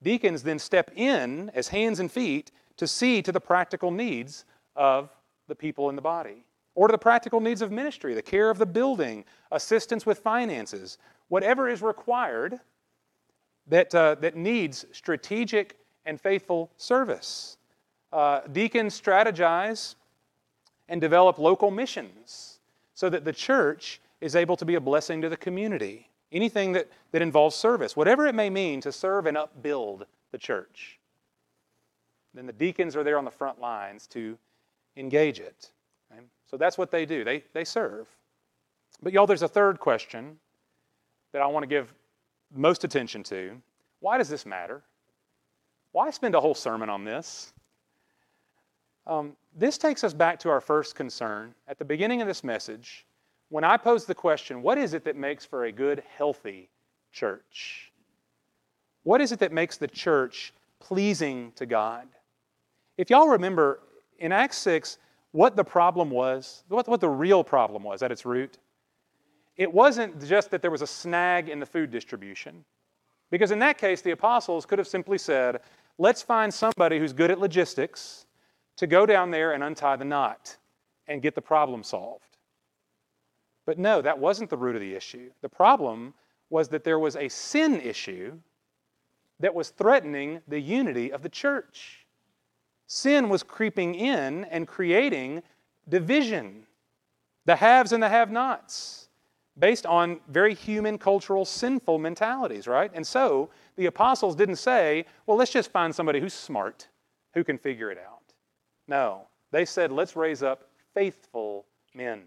deacons 0.03 0.43
then 0.43 0.59
step 0.59 0.91
in 0.95 1.49
as 1.53 1.69
hands 1.69 1.99
and 1.99 2.11
feet 2.11 2.51
to 2.77 2.87
see 2.87 3.21
to 3.21 3.31
the 3.31 3.39
practical 3.39 3.91
needs 3.91 4.45
of 4.75 5.09
the 5.47 5.55
people 5.55 5.89
in 5.89 5.95
the 5.95 6.01
body, 6.01 6.45
or 6.75 6.87
to 6.87 6.91
the 6.91 6.97
practical 6.97 7.39
needs 7.39 7.61
of 7.61 7.71
ministry, 7.71 8.13
the 8.13 8.21
care 8.21 8.49
of 8.49 8.57
the 8.57 8.65
building, 8.65 9.25
assistance 9.51 10.05
with 10.05 10.19
finances, 10.19 10.97
whatever 11.27 11.67
is 11.67 11.81
required 11.81 12.59
that, 13.69 13.93
uh, 13.95 14.15
that 14.15 14.35
needs 14.35 14.85
strategic 14.91 15.77
and 16.05 16.19
faithful 16.19 16.69
service. 16.77 17.57
Uh, 18.11 18.41
deacons 18.51 18.99
strategize 18.99 19.95
and 20.87 20.99
develop 20.99 21.37
local 21.37 21.71
missions 21.71 22.59
so 22.95 23.09
that 23.09 23.23
the 23.23 23.33
church 23.33 24.01
is 24.19 24.35
able 24.35 24.57
to 24.57 24.65
be 24.65 24.75
a 24.75 24.81
blessing 24.81 25.21
to 25.21 25.29
the 25.29 25.37
community. 25.37 26.09
Anything 26.31 26.73
that, 26.73 26.87
that 27.11 27.21
involves 27.21 27.55
service, 27.55 27.95
whatever 27.95 28.27
it 28.27 28.35
may 28.35 28.49
mean 28.49 28.81
to 28.81 28.91
serve 28.91 29.25
and 29.25 29.37
upbuild 29.37 30.05
the 30.31 30.37
church. 30.37 30.99
Then 32.33 32.45
the 32.45 32.53
deacons 32.53 32.95
are 32.95 33.03
there 33.03 33.17
on 33.17 33.25
the 33.25 33.31
front 33.31 33.59
lines 33.59 34.05
to 34.07 34.37
engage 34.95 35.39
it. 35.39 35.71
Okay? 36.11 36.21
So 36.49 36.57
that's 36.57 36.77
what 36.77 36.91
they 36.91 37.05
do, 37.05 37.23
they, 37.23 37.43
they 37.53 37.63
serve. 37.63 38.07
But, 39.01 39.13
y'all, 39.13 39.27
there's 39.27 39.43
a 39.43 39.47
third 39.47 39.79
question 39.79 40.37
that 41.31 41.41
I 41.41 41.47
want 41.47 41.63
to 41.63 41.67
give 41.67 41.93
most 42.53 42.83
attention 42.83 43.23
to. 43.23 43.61
Why 43.99 44.17
does 44.17 44.29
this 44.29 44.45
matter? 44.45 44.81
Why 45.91 46.09
spend 46.09 46.35
a 46.35 46.39
whole 46.39 46.55
sermon 46.55 46.89
on 46.89 47.03
this? 47.03 47.53
Um, 49.07 49.35
this 49.55 49.77
takes 49.77 50.03
us 50.03 50.13
back 50.13 50.39
to 50.39 50.49
our 50.49 50.61
first 50.61 50.95
concern 50.95 51.55
at 51.67 51.79
the 51.79 51.85
beginning 51.85 52.21
of 52.21 52.27
this 52.27 52.43
message 52.43 53.05
when 53.49 53.63
I 53.63 53.77
posed 53.77 54.07
the 54.07 54.15
question 54.15 54.61
what 54.61 54.77
is 54.77 54.93
it 54.93 55.03
that 55.05 55.15
makes 55.15 55.45
for 55.45 55.65
a 55.65 55.71
good, 55.71 56.03
healthy 56.15 56.69
church? 57.11 57.91
What 59.03 59.21
is 59.21 59.31
it 59.31 59.39
that 59.39 59.51
makes 59.51 59.77
the 59.77 59.87
church 59.87 60.53
pleasing 60.79 61.51
to 61.55 61.65
God? 61.65 62.07
If 62.97 63.09
y'all 63.09 63.29
remember 63.29 63.79
in 64.19 64.31
Acts 64.31 64.57
6, 64.59 64.99
what 65.31 65.55
the 65.55 65.63
problem 65.63 66.09
was, 66.09 66.63
what, 66.67 66.87
what 66.87 67.01
the 67.01 67.09
real 67.09 67.43
problem 67.43 67.83
was 67.83 68.03
at 68.03 68.11
its 68.11 68.25
root, 68.25 68.57
it 69.59 69.71
wasn't 69.71 70.25
just 70.25 70.49
that 70.51 70.61
there 70.61 70.71
was 70.71 70.81
a 70.81 70.87
snag 70.87 71.49
in 71.49 71.59
the 71.59 71.65
food 71.65 71.91
distribution. 71.91 72.63
Because 73.29 73.51
in 73.51 73.59
that 73.59 73.77
case, 73.77 74.01
the 74.01 74.11
apostles 74.11 74.65
could 74.65 74.79
have 74.79 74.87
simply 74.87 75.17
said, 75.17 75.59
let's 75.97 76.21
find 76.21 76.51
somebody 76.51 76.97
who's 76.97 77.11
good 77.11 77.29
at 77.29 77.39
logistics 77.39 78.25
to 78.77 78.87
go 78.87 79.05
down 79.05 79.31
there 79.31 79.51
and 79.51 79.61
untie 79.61 79.97
the 79.97 80.05
knot 80.05 80.55
and 81.09 81.21
get 81.21 81.35
the 81.35 81.41
problem 81.41 81.83
solved. 81.83 82.37
But 83.65 83.77
no, 83.77 84.01
that 84.01 84.17
wasn't 84.17 84.49
the 84.49 84.55
root 84.55 84.77
of 84.77 84.81
the 84.81 84.95
issue. 84.95 85.29
The 85.41 85.49
problem 85.49 86.13
was 86.49 86.69
that 86.69 86.85
there 86.85 86.97
was 86.97 87.17
a 87.17 87.27
sin 87.27 87.81
issue 87.81 88.39
that 89.41 89.53
was 89.53 89.71
threatening 89.71 90.39
the 90.47 90.59
unity 90.59 91.11
of 91.11 91.21
the 91.21 91.29
church. 91.29 92.05
Sin 92.87 93.27
was 93.27 93.43
creeping 93.43 93.93
in 93.93 94.45
and 94.45 94.69
creating 94.69 95.43
division, 95.89 96.65
the 97.45 97.57
haves 97.57 97.91
and 97.91 98.01
the 98.01 98.07
have 98.07 98.31
nots 98.31 98.98
based 99.59 99.85
on 99.85 100.19
very 100.29 100.53
human, 100.53 100.97
cultural, 100.97 101.45
sinful 101.45 101.99
mentalities, 101.99 102.67
right? 102.67 102.91
And 102.93 103.05
so 103.05 103.49
the 103.75 103.87
apostles 103.87 104.35
didn't 104.35 104.55
say, 104.55 105.05
well, 105.25 105.37
let's 105.37 105.51
just 105.51 105.71
find 105.71 105.93
somebody 105.93 106.19
who's 106.19 106.33
smart, 106.33 106.87
who 107.33 107.43
can 107.43 107.57
figure 107.57 107.91
it 107.91 107.97
out. 107.97 108.33
No, 108.87 109.27
they 109.51 109.65
said, 109.65 109.91
let's 109.91 110.15
raise 110.15 110.43
up 110.43 110.69
faithful 110.93 111.65
men 111.93 112.23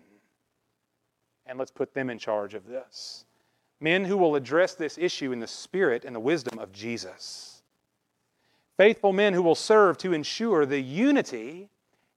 and 1.46 1.58
let's 1.58 1.70
put 1.70 1.92
them 1.94 2.10
in 2.10 2.18
charge 2.18 2.54
of 2.54 2.66
this. 2.66 3.24
Men 3.80 4.04
who 4.04 4.16
will 4.16 4.36
address 4.36 4.74
this 4.74 4.96
issue 4.96 5.32
in 5.32 5.40
the 5.40 5.46
spirit 5.46 6.04
and 6.04 6.14
the 6.14 6.20
wisdom 6.20 6.58
of 6.58 6.72
Jesus. 6.72 7.62
Faithful 8.76 9.12
men 9.12 9.34
who 9.34 9.42
will 9.42 9.54
serve 9.54 9.98
to 9.98 10.12
ensure 10.12 10.64
the 10.64 10.80
unity 10.80 11.68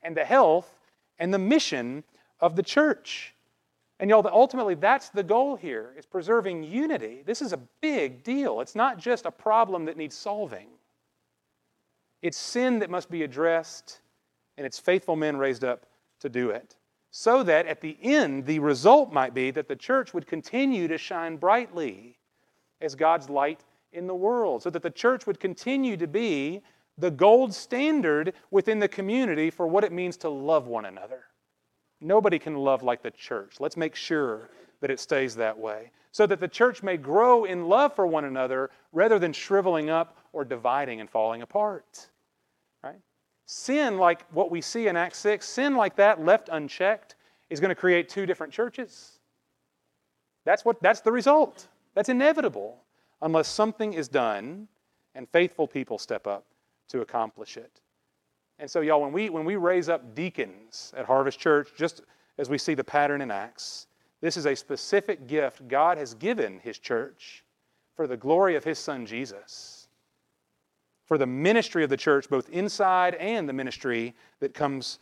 and 0.03 0.15
the 0.15 0.25
health 0.25 0.79
and 1.19 1.33
the 1.33 1.39
mission 1.39 2.03
of 2.39 2.55
the 2.55 2.63
church. 2.63 3.34
And 3.99 4.09
y'all, 4.09 4.27
ultimately, 4.27 4.75
that's 4.75 5.09
the 5.09 5.23
goal 5.23 5.55
here, 5.55 5.93
is 5.97 6.05
preserving 6.05 6.63
unity. 6.63 7.23
This 7.25 7.41
is 7.41 7.53
a 7.53 7.59
big 7.81 8.23
deal. 8.23 8.59
It's 8.59 8.75
not 8.75 8.97
just 8.97 9.25
a 9.25 9.31
problem 9.31 9.85
that 9.85 9.95
needs 9.95 10.15
solving. 10.15 10.67
It's 12.21 12.37
sin 12.37 12.79
that 12.79 12.89
must 12.89 13.09
be 13.09 13.23
addressed, 13.23 14.01
and 14.57 14.65
it's 14.65 14.79
faithful 14.79 15.15
men 15.15 15.37
raised 15.37 15.63
up 15.63 15.85
to 16.19 16.29
do 16.29 16.49
it. 16.49 16.75
So 17.11 17.43
that 17.43 17.67
at 17.67 17.79
the 17.79 17.97
end, 18.01 18.45
the 18.45 18.59
result 18.59 19.13
might 19.13 19.33
be 19.33 19.49
that 19.51 19.69
the 19.69 19.75
church 19.75 20.13
would 20.13 20.27
continue 20.27 20.89
to 20.89 20.97
shine 20.97 21.37
brightly 21.37 22.17
as 22.81 22.95
God's 22.95 23.29
light 23.29 23.63
in 23.93 24.07
the 24.07 24.15
world, 24.15 24.63
so 24.63 24.69
that 24.71 24.83
the 24.83 24.89
church 24.89 25.25
would 25.25 25.39
continue 25.39 25.95
to 25.95 26.07
be 26.07 26.61
the 26.97 27.11
gold 27.11 27.53
standard 27.53 28.33
within 28.51 28.79
the 28.79 28.87
community 28.89 29.49
for 29.49 29.67
what 29.67 29.85
it 29.85 29.93
means 29.93 30.17
to 30.17 30.29
love 30.29 30.67
one 30.67 30.85
another. 30.85 31.23
Nobody 32.01 32.39
can 32.39 32.55
love 32.55 32.83
like 32.83 33.01
the 33.01 33.11
church. 33.11 33.55
Let's 33.59 33.77
make 33.77 33.95
sure 33.95 34.49
that 34.81 34.91
it 34.91 34.99
stays 34.99 35.35
that 35.35 35.57
way 35.57 35.91
so 36.11 36.25
that 36.25 36.39
the 36.39 36.47
church 36.47 36.81
may 36.81 36.95
grow 36.95 37.43
in 37.43 37.67
love 37.67 37.93
for 37.93 38.07
one 38.07 38.25
another 38.25 38.69
rather 38.93 39.19
than 39.19 39.33
shriveling 39.33 39.89
up 39.89 40.17
or 40.31 40.45
dividing 40.45 41.01
and 41.01 41.09
falling 41.09 41.41
apart. 41.41 42.09
Right? 42.83 43.01
Sin, 43.45 43.97
like 43.97 44.25
what 44.31 44.49
we 44.49 44.61
see 44.61 44.87
in 44.87 44.95
Acts 44.95 45.17
6, 45.19 45.45
sin 45.45 45.75
like 45.75 45.95
that 45.97 46.23
left 46.23 46.49
unchecked 46.51 47.15
is 47.49 47.59
going 47.59 47.69
to 47.69 47.75
create 47.75 48.09
two 48.09 48.25
different 48.25 48.53
churches. 48.53 49.19
That's 50.45 50.63
what 50.63 50.81
that's 50.81 51.01
the 51.01 51.11
result. 51.11 51.67
That's 51.95 52.09
inevitable 52.09 52.77
unless 53.21 53.47
something 53.47 53.93
is 53.93 54.07
done 54.07 54.67
and 55.15 55.27
faithful 55.29 55.67
people 55.67 55.97
step 55.97 56.27
up 56.27 56.45
to 56.89 57.01
accomplish 57.01 57.57
it. 57.57 57.81
And 58.59 58.69
so, 58.69 58.81
y'all, 58.81 59.01
when 59.01 59.11
we, 59.11 59.29
when 59.29 59.45
we 59.45 59.57
raise 59.57 59.89
up 59.89 60.15
deacons 60.15 60.93
at 60.95 61.05
Harvest 61.05 61.39
Church, 61.39 61.69
just 61.77 62.01
as 62.37 62.49
we 62.49 62.57
see 62.57 62.73
the 62.73 62.83
pattern 62.83 63.21
in 63.21 63.31
Acts, 63.31 63.87
this 64.21 64.37
is 64.37 64.45
a 64.45 64.55
specific 64.55 65.27
gift 65.27 65.67
God 65.67 65.97
has 65.97 66.13
given 66.13 66.59
His 66.59 66.79
church 66.79 67.43
for 67.95 68.07
the 68.07 68.17
glory 68.17 68.55
of 68.55 68.63
His 68.63 68.79
Son 68.79 69.05
Jesus, 69.05 69.87
for 71.05 71.17
the 71.17 71.27
ministry 71.27 71.83
of 71.83 71.89
the 71.89 71.97
church, 71.97 72.29
both 72.29 72.49
inside 72.49 73.15
and 73.15 73.47
the 73.47 73.53
ministry 73.53 74.15
that 74.39 74.53
comes 74.53 74.99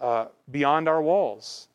uh, 0.00 0.26
beyond 0.50 0.88
our 0.88 1.02
walls 1.02 1.68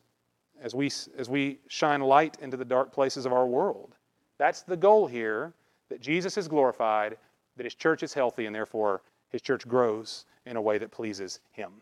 as 0.62 0.74
we, 0.74 0.90
as 1.18 1.28
we 1.28 1.58
shine 1.68 2.00
light 2.00 2.38
into 2.40 2.56
the 2.56 2.64
dark 2.64 2.92
places 2.92 3.26
of 3.26 3.32
our 3.32 3.46
world. 3.46 3.96
That's 4.38 4.62
the 4.62 4.76
goal 4.76 5.06
here 5.06 5.52
that 5.90 6.00
Jesus 6.00 6.38
is 6.38 6.48
glorified, 6.48 7.18
that 7.56 7.64
His 7.64 7.74
church 7.74 8.02
is 8.02 8.14
healthy, 8.14 8.46
and 8.46 8.54
therefore 8.54 9.02
His 9.28 9.42
church 9.42 9.68
grows 9.68 10.24
in 10.46 10.56
a 10.56 10.62
way 10.62 10.78
that 10.78 10.90
pleases 10.90 11.40
Him. 11.52 11.72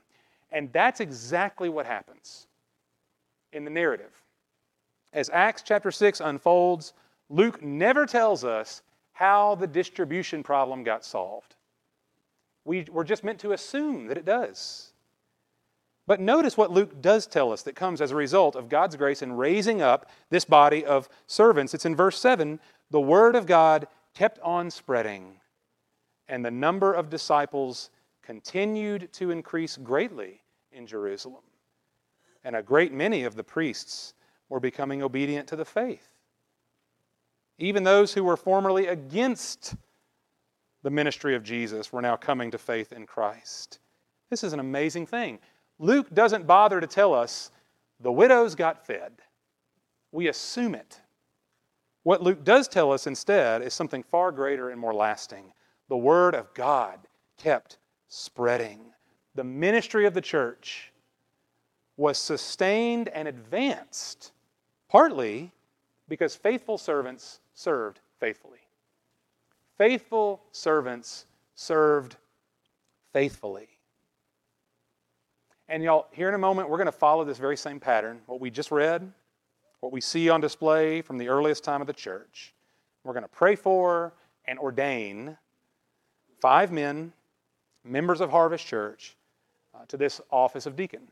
And 0.53 0.73
that's 0.73 1.01
exactly 1.01 1.69
what 1.69 1.87
happens 1.87 2.47
in 3.53 3.65
the 3.65 3.71
narrative. 3.71 4.13
As 5.13 5.31
Acts 5.31 5.63
chapter 5.63 5.91
6 5.91 6.21
unfolds, 6.21 6.93
Luke 7.29 7.63
never 7.63 8.07
tells 8.07 8.45
us 8.45 8.83
how 9.13 9.55
the 9.55 9.67
distribution 9.67 10.43
problem 10.43 10.83
got 10.83 11.05
solved. 11.05 11.57
We, 12.65 12.87
we're 12.91 13.05
just 13.05 13.25
meant 13.25 13.41
to 13.41 13.53
assume 13.53 14.07
that 14.07 14.19
it 14.19 14.25
does. 14.25 14.93
But 16.07 16.21
notice 16.21 16.57
what 16.57 16.73
Luke 16.73 17.01
does 17.01 17.27
tell 17.27 17.53
us 17.53 17.63
that 17.63 17.77
comes 17.77 18.01
as 18.01 18.11
a 18.11 18.17
result 18.17 18.57
of 18.57 18.69
God's 18.69 18.97
grace 18.97 19.23
in 19.23 19.33
raising 19.33 19.81
up 19.81 20.11
this 20.29 20.45
body 20.45 20.85
of 20.85 21.09
servants. 21.27 21.73
It's 21.75 21.87
in 21.87 21.95
verse 21.95 22.19
7 22.19 22.59
the 22.91 23.01
word 23.01 23.37
of 23.37 23.47
God 23.47 23.87
kept 24.15 24.41
on 24.41 24.71
spreading, 24.71 25.37
and 26.29 26.45
the 26.45 26.51
number 26.51 26.93
of 26.93 27.09
disciples 27.09 27.91
continued 28.31 29.13
to 29.13 29.33
increase 29.33 29.77
greatly 29.77 30.41
in 30.71 30.87
Jerusalem. 30.87 31.43
And 32.45 32.55
a 32.55 32.63
great 32.63 32.93
many 32.93 33.25
of 33.25 33.35
the 33.35 33.43
priests 33.43 34.15
were 34.49 34.61
becoming 34.61 35.03
obedient 35.03 35.49
to 35.49 35.57
the 35.57 35.65
faith. 35.65 36.07
Even 37.59 37.83
those 37.83 38.15
who 38.15 38.23
were 38.23 38.37
formerly 38.37 38.87
against 38.87 39.75
the 40.85 40.91
ministry 40.91 41.35
of 41.35 41.43
Jesus 41.43 41.93
were 41.93 42.01
now 42.01 42.15
coming 42.15 42.53
to 42.53 42.59
faith 42.59 42.93
in 42.93 43.05
Christ. 43.05 43.81
This 44.31 44.45
is 44.45 44.53
an 44.53 44.61
amazing 44.61 45.07
thing. 45.07 45.41
Luke 45.81 46.15
doesn't 46.15 46.47
bother 46.47 46.81
to 46.81 46.87
tell 46.87 47.13
us 47.13 47.51
the 47.99 48.13
widows 48.13 48.55
got 48.55 48.87
fed. 48.87 49.11
We 50.13 50.29
assume 50.29 50.77
it. 50.77 51.01
What 52.05 52.23
Luke 52.23 52.45
does 52.45 52.69
tell 52.69 52.93
us 52.93 53.09
instead 53.09 53.61
is 53.61 53.75
something 53.75 54.05
far 54.05 54.31
greater 54.31 54.71
and 54.71 54.81
more 54.81 54.95
lasting. 54.95 55.53
The 55.89 55.97
Word 55.97 56.37
of 56.37 56.55
God 56.55 57.01
kept 57.37 57.80
spreading. 58.11 58.81
The 59.35 59.45
ministry 59.45 60.05
of 60.05 60.13
the 60.13 60.21
church 60.21 60.93
was 61.97 62.19
sustained 62.19 63.09
and 63.09 63.27
advanced 63.27 64.33
Partly 64.91 65.53
because 66.09 66.35
faithful 66.35 66.77
servants 66.77 67.39
served 67.55 68.01
faithfully. 68.19 68.59
Faithful 69.79 70.43
servants 70.51 71.27
served 71.55 72.17
faithfully. 73.13 73.69
And 75.69 75.85
y'all, 75.85 76.09
here 76.11 76.29
in 76.29 76.35
a 76.35 76.39
moment, 76.39 76.69
we're 76.69 76.77
going 76.77 76.87
to 76.87 76.93
follow 76.93 77.25
this 77.25 77.39
very 77.39 77.57
same 77.57 77.79
pattern. 77.79 78.21
What 78.27 78.41
we 78.41 78.51
just 78.51 78.73
read, 78.73 79.13
what 79.79 79.93
we 79.93 80.01
see 80.01 80.29
on 80.29 80.41
display 80.41 81.03
from 81.03 81.19
the 81.19 81.29
earliest 81.29 81.63
time 81.63 81.81
of 81.81 81.87
the 81.87 81.93
church. 81.93 82.53
We're 83.05 83.13
going 83.13 83.23
to 83.23 83.29
pray 83.29 83.55
for 83.55 84.13
and 84.47 84.59
ordain 84.59 85.37
five 86.41 86.73
men, 86.73 87.13
members 87.85 88.21
of 88.21 88.31
Harvest 88.31 88.67
Church, 88.67 89.17
uh, 89.75 89.85
to 89.89 89.97
this 89.97 90.21
office 90.31 90.67
of 90.67 90.77
deacon. 90.77 91.09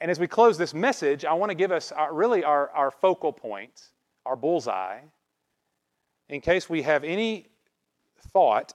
And 0.00 0.10
as 0.10 0.18
we 0.18 0.26
close 0.26 0.58
this 0.58 0.74
message, 0.74 1.24
I 1.24 1.32
want 1.34 1.50
to 1.50 1.54
give 1.54 1.70
us 1.70 1.92
our, 1.92 2.12
really 2.12 2.42
our, 2.42 2.70
our 2.70 2.90
focal 2.90 3.32
point, 3.32 3.88
our 4.26 4.36
bullseye, 4.36 5.00
in 6.28 6.40
case 6.40 6.68
we 6.68 6.82
have 6.82 7.04
any 7.04 7.46
thought 8.32 8.74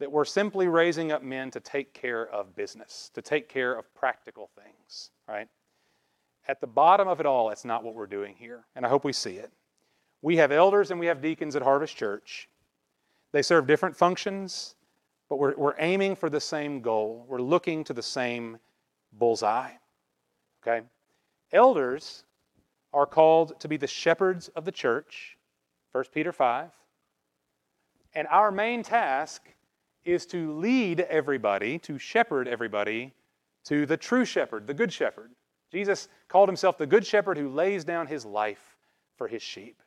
that 0.00 0.10
we're 0.10 0.24
simply 0.24 0.68
raising 0.68 1.12
up 1.12 1.22
men 1.22 1.50
to 1.52 1.60
take 1.60 1.94
care 1.94 2.28
of 2.28 2.54
business, 2.56 3.10
to 3.14 3.22
take 3.22 3.48
care 3.48 3.74
of 3.74 3.92
practical 3.94 4.50
things, 4.54 5.10
right? 5.28 5.48
At 6.48 6.60
the 6.60 6.66
bottom 6.66 7.08
of 7.08 7.20
it 7.20 7.26
all, 7.26 7.50
it's 7.50 7.64
not 7.64 7.84
what 7.84 7.94
we're 7.94 8.06
doing 8.06 8.34
here, 8.36 8.64
and 8.74 8.84
I 8.84 8.88
hope 8.88 9.04
we 9.04 9.12
see 9.12 9.36
it. 9.36 9.50
We 10.20 10.36
have 10.36 10.52
elders 10.52 10.90
and 10.90 10.98
we 10.98 11.06
have 11.06 11.22
deacons 11.22 11.56
at 11.56 11.62
Harvest 11.62 11.96
Church. 11.96 12.48
They 13.32 13.42
serve 13.42 13.66
different 13.66 13.96
functions, 13.96 14.73
but 15.28 15.36
we're, 15.36 15.54
we're 15.56 15.74
aiming 15.78 16.16
for 16.16 16.28
the 16.28 16.40
same 16.40 16.80
goal. 16.80 17.24
We're 17.28 17.40
looking 17.40 17.84
to 17.84 17.92
the 17.92 18.02
same 18.02 18.58
bullseye. 19.12 19.72
Okay? 20.62 20.84
Elders 21.52 22.24
are 22.92 23.06
called 23.06 23.58
to 23.60 23.68
be 23.68 23.76
the 23.76 23.86
shepherds 23.86 24.48
of 24.48 24.64
the 24.64 24.72
church, 24.72 25.36
1 25.92 26.04
Peter 26.12 26.32
5. 26.32 26.70
And 28.14 28.28
our 28.28 28.52
main 28.52 28.82
task 28.82 29.42
is 30.04 30.26
to 30.26 30.52
lead 30.58 31.00
everybody, 31.00 31.78
to 31.80 31.98
shepherd 31.98 32.46
everybody 32.46 33.12
to 33.64 33.86
the 33.86 33.96
true 33.96 34.24
shepherd, 34.24 34.66
the 34.66 34.74
good 34.74 34.92
shepherd. 34.92 35.30
Jesus 35.72 36.08
called 36.28 36.48
himself 36.48 36.78
the 36.78 36.86
good 36.86 37.04
shepherd 37.04 37.38
who 37.38 37.48
lays 37.48 37.84
down 37.84 38.06
his 38.06 38.24
life 38.24 38.76
for 39.16 39.26
his 39.26 39.42
sheep. 39.42 39.82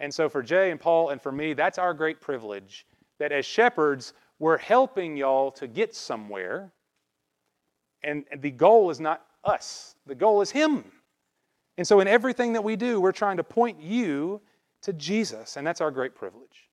And 0.00 0.12
so 0.12 0.28
for 0.28 0.42
Jay 0.42 0.70
and 0.70 0.80
Paul 0.80 1.10
and 1.10 1.20
for 1.20 1.30
me, 1.30 1.52
that's 1.52 1.78
our 1.78 1.94
great 1.94 2.20
privilege 2.20 2.86
that 3.22 3.30
as 3.30 3.46
shepherds, 3.46 4.14
we're 4.40 4.58
helping 4.58 5.16
y'all 5.16 5.52
to 5.52 5.68
get 5.68 5.94
somewhere. 5.94 6.72
And 8.02 8.24
the 8.38 8.50
goal 8.50 8.90
is 8.90 8.98
not 8.98 9.24
us. 9.44 9.94
The 10.06 10.16
goal 10.16 10.42
is 10.42 10.50
Him. 10.50 10.82
And 11.78 11.86
so, 11.86 12.00
in 12.00 12.08
everything 12.08 12.52
that 12.54 12.64
we 12.64 12.74
do, 12.74 13.00
we're 13.00 13.12
trying 13.12 13.36
to 13.36 13.44
point 13.44 13.80
you 13.80 14.40
to 14.82 14.92
Jesus, 14.92 15.56
and 15.56 15.64
that's 15.64 15.80
our 15.80 15.92
great 15.92 16.16
privilege. 16.16 16.68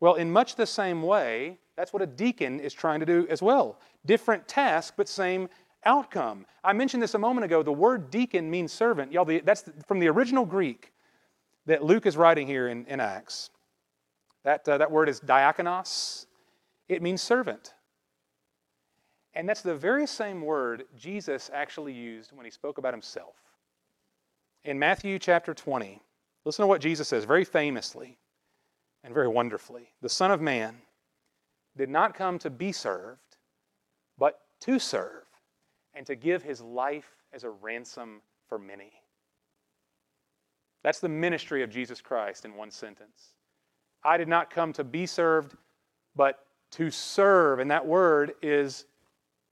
Well, 0.00 0.14
in 0.14 0.32
much 0.32 0.56
the 0.56 0.64
same 0.64 1.02
way, 1.02 1.58
that's 1.76 1.92
what 1.92 2.00
a 2.00 2.06
deacon 2.06 2.58
is 2.58 2.72
trying 2.72 3.00
to 3.00 3.06
do 3.06 3.26
as 3.28 3.42
well. 3.42 3.78
Different 4.06 4.48
task, 4.48 4.94
but 4.96 5.10
same 5.10 5.50
outcome. 5.84 6.46
I 6.64 6.72
mentioned 6.72 7.02
this 7.02 7.12
a 7.12 7.18
moment 7.18 7.44
ago. 7.44 7.62
The 7.62 7.70
word 7.70 8.10
deacon 8.10 8.50
means 8.50 8.72
servant. 8.72 9.12
Y'all, 9.12 9.26
that's 9.44 9.64
from 9.86 9.98
the 9.98 10.08
original 10.08 10.46
Greek 10.46 10.94
that 11.66 11.84
Luke 11.84 12.06
is 12.06 12.16
writing 12.16 12.46
here 12.46 12.68
in, 12.68 12.86
in 12.86 12.98
Acts. 12.98 13.50
That, 14.44 14.68
uh, 14.68 14.78
that 14.78 14.90
word 14.90 15.08
is 15.08 15.20
diakonos. 15.20 16.26
It 16.88 17.02
means 17.02 17.22
servant. 17.22 17.74
And 19.34 19.48
that's 19.48 19.62
the 19.62 19.74
very 19.74 20.06
same 20.06 20.42
word 20.42 20.84
Jesus 20.96 21.50
actually 21.52 21.92
used 21.92 22.32
when 22.32 22.44
he 22.44 22.50
spoke 22.50 22.78
about 22.78 22.94
himself. 22.94 23.34
In 24.64 24.78
Matthew 24.78 25.18
chapter 25.18 25.52
20, 25.52 26.00
listen 26.44 26.62
to 26.62 26.66
what 26.66 26.80
Jesus 26.80 27.08
says 27.08 27.24
very 27.24 27.44
famously 27.44 28.16
and 29.02 29.12
very 29.12 29.28
wonderfully. 29.28 29.90
The 30.02 30.08
Son 30.08 30.30
of 30.30 30.40
Man 30.40 30.76
did 31.76 31.88
not 31.88 32.14
come 32.14 32.38
to 32.38 32.50
be 32.50 32.70
served, 32.70 33.36
but 34.18 34.40
to 34.60 34.78
serve 34.78 35.24
and 35.94 36.06
to 36.06 36.14
give 36.14 36.42
his 36.42 36.60
life 36.60 37.16
as 37.32 37.44
a 37.44 37.50
ransom 37.50 38.22
for 38.48 38.58
many. 38.58 38.92
That's 40.82 41.00
the 41.00 41.08
ministry 41.08 41.62
of 41.62 41.70
Jesus 41.70 42.00
Christ 42.00 42.44
in 42.44 42.54
one 42.54 42.70
sentence. 42.70 43.33
I 44.04 44.16
did 44.16 44.28
not 44.28 44.50
come 44.50 44.72
to 44.74 44.84
be 44.84 45.06
served, 45.06 45.56
but 46.14 46.40
to 46.72 46.90
serve. 46.90 47.58
And 47.58 47.70
that 47.70 47.86
word 47.86 48.34
is 48.42 48.84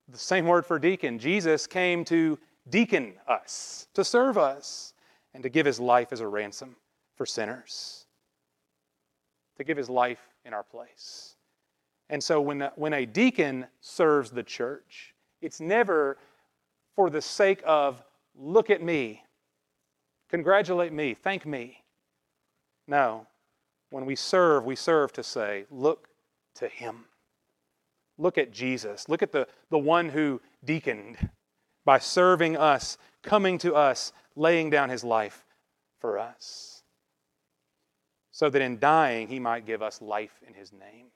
the 0.09 0.19
same 0.19 0.47
word 0.47 0.67
for 0.67 0.79
deacon. 0.79 1.19
Jesus 1.19 1.67
came 1.67 2.05
to 2.07 2.39
deacon 2.69 3.15
us, 3.27 3.89
to 3.95 4.05
serve 4.05 4.37
us, 4.37 4.95
and 5.35 5.43
to 5.43 5.49
give 5.49 5.67
his 5.67 5.81
life 5.81 6.13
as 6.13 6.21
a 6.21 6.27
ransom 6.29 6.77
for 7.17 7.25
sinners, 7.25 8.07
to 9.57 9.65
give 9.65 9.77
his 9.77 9.89
life 9.89 10.21
in 10.45 10.53
our 10.53 10.63
place. 10.63 11.37
And 12.11 12.23
so 12.23 12.41
when, 12.41 12.69
when 12.77 12.93
a 12.93 13.07
deacon 13.07 13.67
serves 13.81 14.31
the 14.31 14.43
church, 14.43 15.15
it's 15.41 15.61
never 15.61 16.19
for 16.95 17.09
the 17.09 17.23
sake 17.23 17.63
of, 17.65 18.03
look 18.37 18.69
at 18.69 18.83
me, 18.83 19.23
congratulate 20.29 20.93
me, 20.93 21.15
thank 21.15 21.47
me. 21.47 21.79
No. 22.87 23.27
When 23.93 24.07
we 24.07 24.17
serve, 24.17 24.65
we 24.65 24.75
serve 24.75 25.13
to 25.13 25.23
say, 25.23 25.67
look 25.71 26.09
to 26.55 26.67
him. 26.67 27.05
Look 28.17 28.39
at 28.39 28.51
Jesus. 28.51 29.07
Look 29.07 29.23
at 29.23 29.33
the, 29.33 29.47
the 29.69 29.79
one 29.79 30.09
who 30.09 30.41
deaconed 30.65 31.29
by 31.85 31.99
serving 31.99 32.57
us, 32.57 32.97
coming 33.23 33.59
to 33.59 33.75
us, 33.75 34.15
laying 34.35 34.71
down 34.71 34.89
his 34.89 35.05
life 35.05 35.45
for 36.01 36.19
us. 36.19 36.83
So 38.31 38.49
that 38.49 38.63
in 38.63 38.79
dying, 38.79 39.29
he 39.29 39.39
might 39.39 39.67
give 39.67 39.83
us 39.83 40.01
life 40.01 40.41
in 40.49 40.55
his 40.55 40.73
name. 40.73 41.09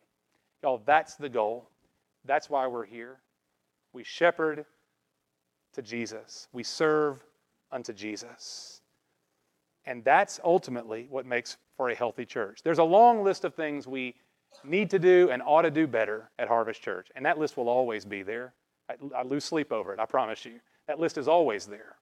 Y'all, 0.63 0.83
that's 0.85 1.15
the 1.15 1.31
goal. 1.31 1.71
That's 2.27 2.51
why 2.51 2.67
we're 2.67 2.85
here. 2.85 3.17
We 3.95 4.05
shepherd 4.05 4.67
to 5.73 5.81
Jesus, 5.81 6.49
we 6.53 6.63
serve 6.63 7.25
unto 7.73 7.95
Jesus. 7.95 8.76
And 9.87 10.05
that's 10.05 10.41
ultimately 10.43 11.07
what 11.09 11.27
makes 11.27 11.57
for 11.77 11.91
a 11.91 11.95
healthy 11.95 12.27
church. 12.27 12.61
There's 12.65 12.79
a 12.79 12.85
long 12.85 13.23
list 13.23 13.45
of 13.45 13.55
things 13.55 13.87
we 13.87 14.15
need 14.65 14.91
to 14.91 14.99
do 14.99 15.31
and 15.31 15.43
ought 15.43 15.63
to 15.63 15.71
do 15.71 15.87
better 15.87 16.31
at 16.39 16.49
Harvest 16.49 16.83
Church, 16.83 17.09
and 17.15 17.25
that 17.25 17.39
list 17.39 17.57
will 17.57 17.69
always 17.69 18.05
be 18.05 18.23
there. 18.23 18.55
I, 18.89 18.95
I 19.17 19.23
lose 19.23 19.45
sleep 19.45 19.73
over 19.73 19.93
it, 19.93 20.01
I 20.01 20.07
promise 20.07 20.45
you. 20.45 20.61
That 20.89 20.99
list 20.99 21.19
is 21.19 21.29
always 21.29 21.67
there. 21.67 21.97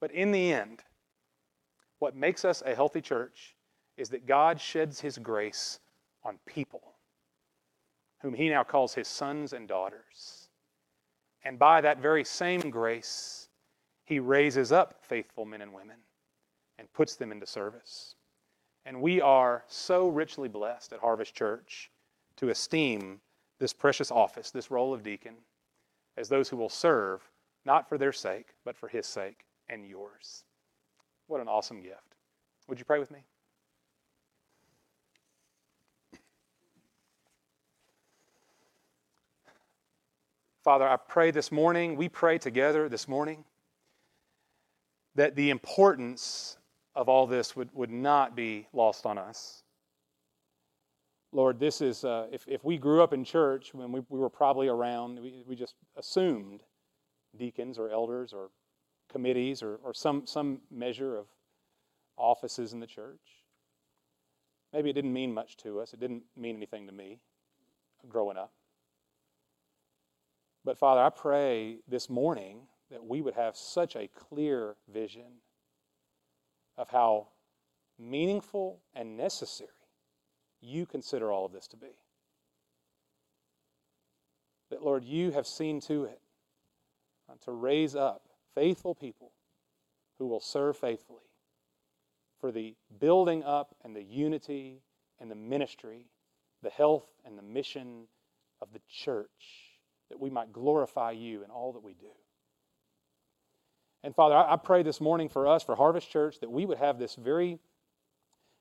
But 0.00 0.10
in 0.12 0.32
the 0.32 0.52
end, 0.52 0.80
what 1.98 2.16
makes 2.16 2.44
us 2.44 2.62
a 2.64 2.74
healthy 2.74 3.00
church 3.00 3.56
is 3.96 4.08
that 4.10 4.26
God 4.26 4.60
sheds 4.60 5.00
His 5.00 5.18
grace 5.18 5.80
on 6.24 6.38
people 6.46 6.94
whom 8.20 8.34
He 8.34 8.48
now 8.48 8.64
calls 8.64 8.94
His 8.94 9.08
sons 9.08 9.52
and 9.52 9.68
daughters. 9.68 10.48
And 11.42 11.58
by 11.58 11.80
that 11.80 12.00
very 12.00 12.24
same 12.24 12.70
grace, 12.70 13.48
He 14.04 14.18
raises 14.18 14.72
up 14.72 14.96
faithful 15.02 15.44
men 15.44 15.62
and 15.62 15.72
women 15.72 15.96
and 16.78 16.92
puts 16.92 17.16
them 17.16 17.32
into 17.32 17.46
service. 17.46 18.16
And 18.86 19.00
we 19.00 19.20
are 19.20 19.64
so 19.66 20.08
richly 20.08 20.48
blessed 20.48 20.92
at 20.92 21.00
Harvest 21.00 21.34
Church 21.34 21.90
to 22.36 22.50
esteem 22.50 23.20
this 23.58 23.72
precious 23.72 24.10
office, 24.10 24.50
this 24.50 24.70
role 24.70 24.92
of 24.92 25.02
deacon, 25.02 25.34
as 26.16 26.28
those 26.28 26.48
who 26.48 26.56
will 26.56 26.68
serve 26.68 27.22
not 27.64 27.88
for 27.88 27.96
their 27.96 28.12
sake, 28.12 28.48
but 28.64 28.76
for 28.76 28.88
His 28.88 29.06
sake 29.06 29.44
and 29.68 29.86
yours. 29.86 30.44
What 31.28 31.40
an 31.40 31.48
awesome 31.48 31.80
gift. 31.80 32.16
Would 32.68 32.78
you 32.78 32.84
pray 32.84 32.98
with 32.98 33.10
me? 33.10 33.20
Father, 40.62 40.88
I 40.88 40.96
pray 40.96 41.30
this 41.30 41.52
morning, 41.52 41.94
we 41.94 42.08
pray 42.08 42.38
together 42.38 42.88
this 42.88 43.06
morning, 43.06 43.44
that 45.14 45.36
the 45.36 45.50
importance 45.50 46.56
of 46.94 47.08
all 47.08 47.26
this 47.26 47.56
would, 47.56 47.70
would 47.74 47.90
not 47.90 48.36
be 48.36 48.66
lost 48.72 49.06
on 49.06 49.18
us. 49.18 49.62
Lord, 51.32 51.58
this 51.58 51.80
is, 51.80 52.04
uh, 52.04 52.26
if, 52.30 52.46
if 52.46 52.64
we 52.64 52.78
grew 52.78 53.02
up 53.02 53.12
in 53.12 53.24
church 53.24 53.74
when 53.74 53.90
we, 53.90 54.00
we 54.08 54.20
were 54.20 54.30
probably 54.30 54.68
around, 54.68 55.18
we, 55.18 55.42
we 55.46 55.56
just 55.56 55.74
assumed 55.96 56.60
deacons 57.36 57.76
or 57.76 57.90
elders 57.90 58.32
or 58.32 58.50
committees 59.10 59.62
or, 59.62 59.80
or 59.82 59.92
some, 59.92 60.26
some 60.26 60.60
measure 60.70 61.16
of 61.16 61.26
offices 62.16 62.72
in 62.72 62.78
the 62.78 62.86
church. 62.86 63.20
Maybe 64.72 64.90
it 64.90 64.92
didn't 64.92 65.12
mean 65.12 65.34
much 65.34 65.56
to 65.58 65.80
us. 65.80 65.92
It 65.92 66.00
didn't 66.00 66.22
mean 66.36 66.56
anything 66.56 66.86
to 66.86 66.92
me 66.92 67.18
growing 68.08 68.36
up. 68.36 68.52
But 70.64 70.78
Father, 70.78 71.00
I 71.00 71.10
pray 71.10 71.78
this 71.88 72.08
morning 72.08 72.60
that 72.90 73.04
we 73.04 73.20
would 73.20 73.34
have 73.34 73.56
such 73.56 73.96
a 73.96 74.08
clear 74.08 74.76
vision 74.92 75.40
of 76.76 76.88
how 76.90 77.28
meaningful 77.98 78.80
and 78.94 79.16
necessary 79.16 79.70
you 80.60 80.86
consider 80.86 81.30
all 81.30 81.44
of 81.44 81.52
this 81.52 81.68
to 81.68 81.76
be. 81.76 81.98
That, 84.70 84.82
Lord, 84.82 85.04
you 85.04 85.30
have 85.32 85.46
seen 85.46 85.80
to 85.82 86.04
it 86.04 86.20
uh, 87.28 87.34
to 87.44 87.52
raise 87.52 87.94
up 87.94 88.22
faithful 88.54 88.94
people 88.94 89.32
who 90.18 90.26
will 90.26 90.40
serve 90.40 90.76
faithfully 90.76 91.20
for 92.40 92.50
the 92.50 92.74
building 92.98 93.42
up 93.42 93.74
and 93.84 93.94
the 93.94 94.02
unity 94.02 94.82
and 95.20 95.30
the 95.30 95.34
ministry, 95.34 96.06
the 96.62 96.70
health 96.70 97.06
and 97.24 97.38
the 97.38 97.42
mission 97.42 98.06
of 98.60 98.68
the 98.72 98.80
church, 98.88 99.28
that 100.08 100.20
we 100.20 100.30
might 100.30 100.52
glorify 100.52 101.10
you 101.10 101.44
in 101.44 101.50
all 101.50 101.72
that 101.72 101.82
we 101.82 101.94
do. 101.94 102.10
And 104.04 104.14
Father, 104.14 104.36
I, 104.36 104.56
pray 104.56 104.82
this 104.82 105.00
morning 105.00 105.30
for 105.30 105.48
us, 105.48 105.62
for 105.62 105.74
Harvest 105.74 106.10
Church, 106.10 106.38
that 106.40 106.50
we 106.50 106.66
would 106.66 106.76
have 106.76 106.98
this 106.98 107.14
very 107.14 107.58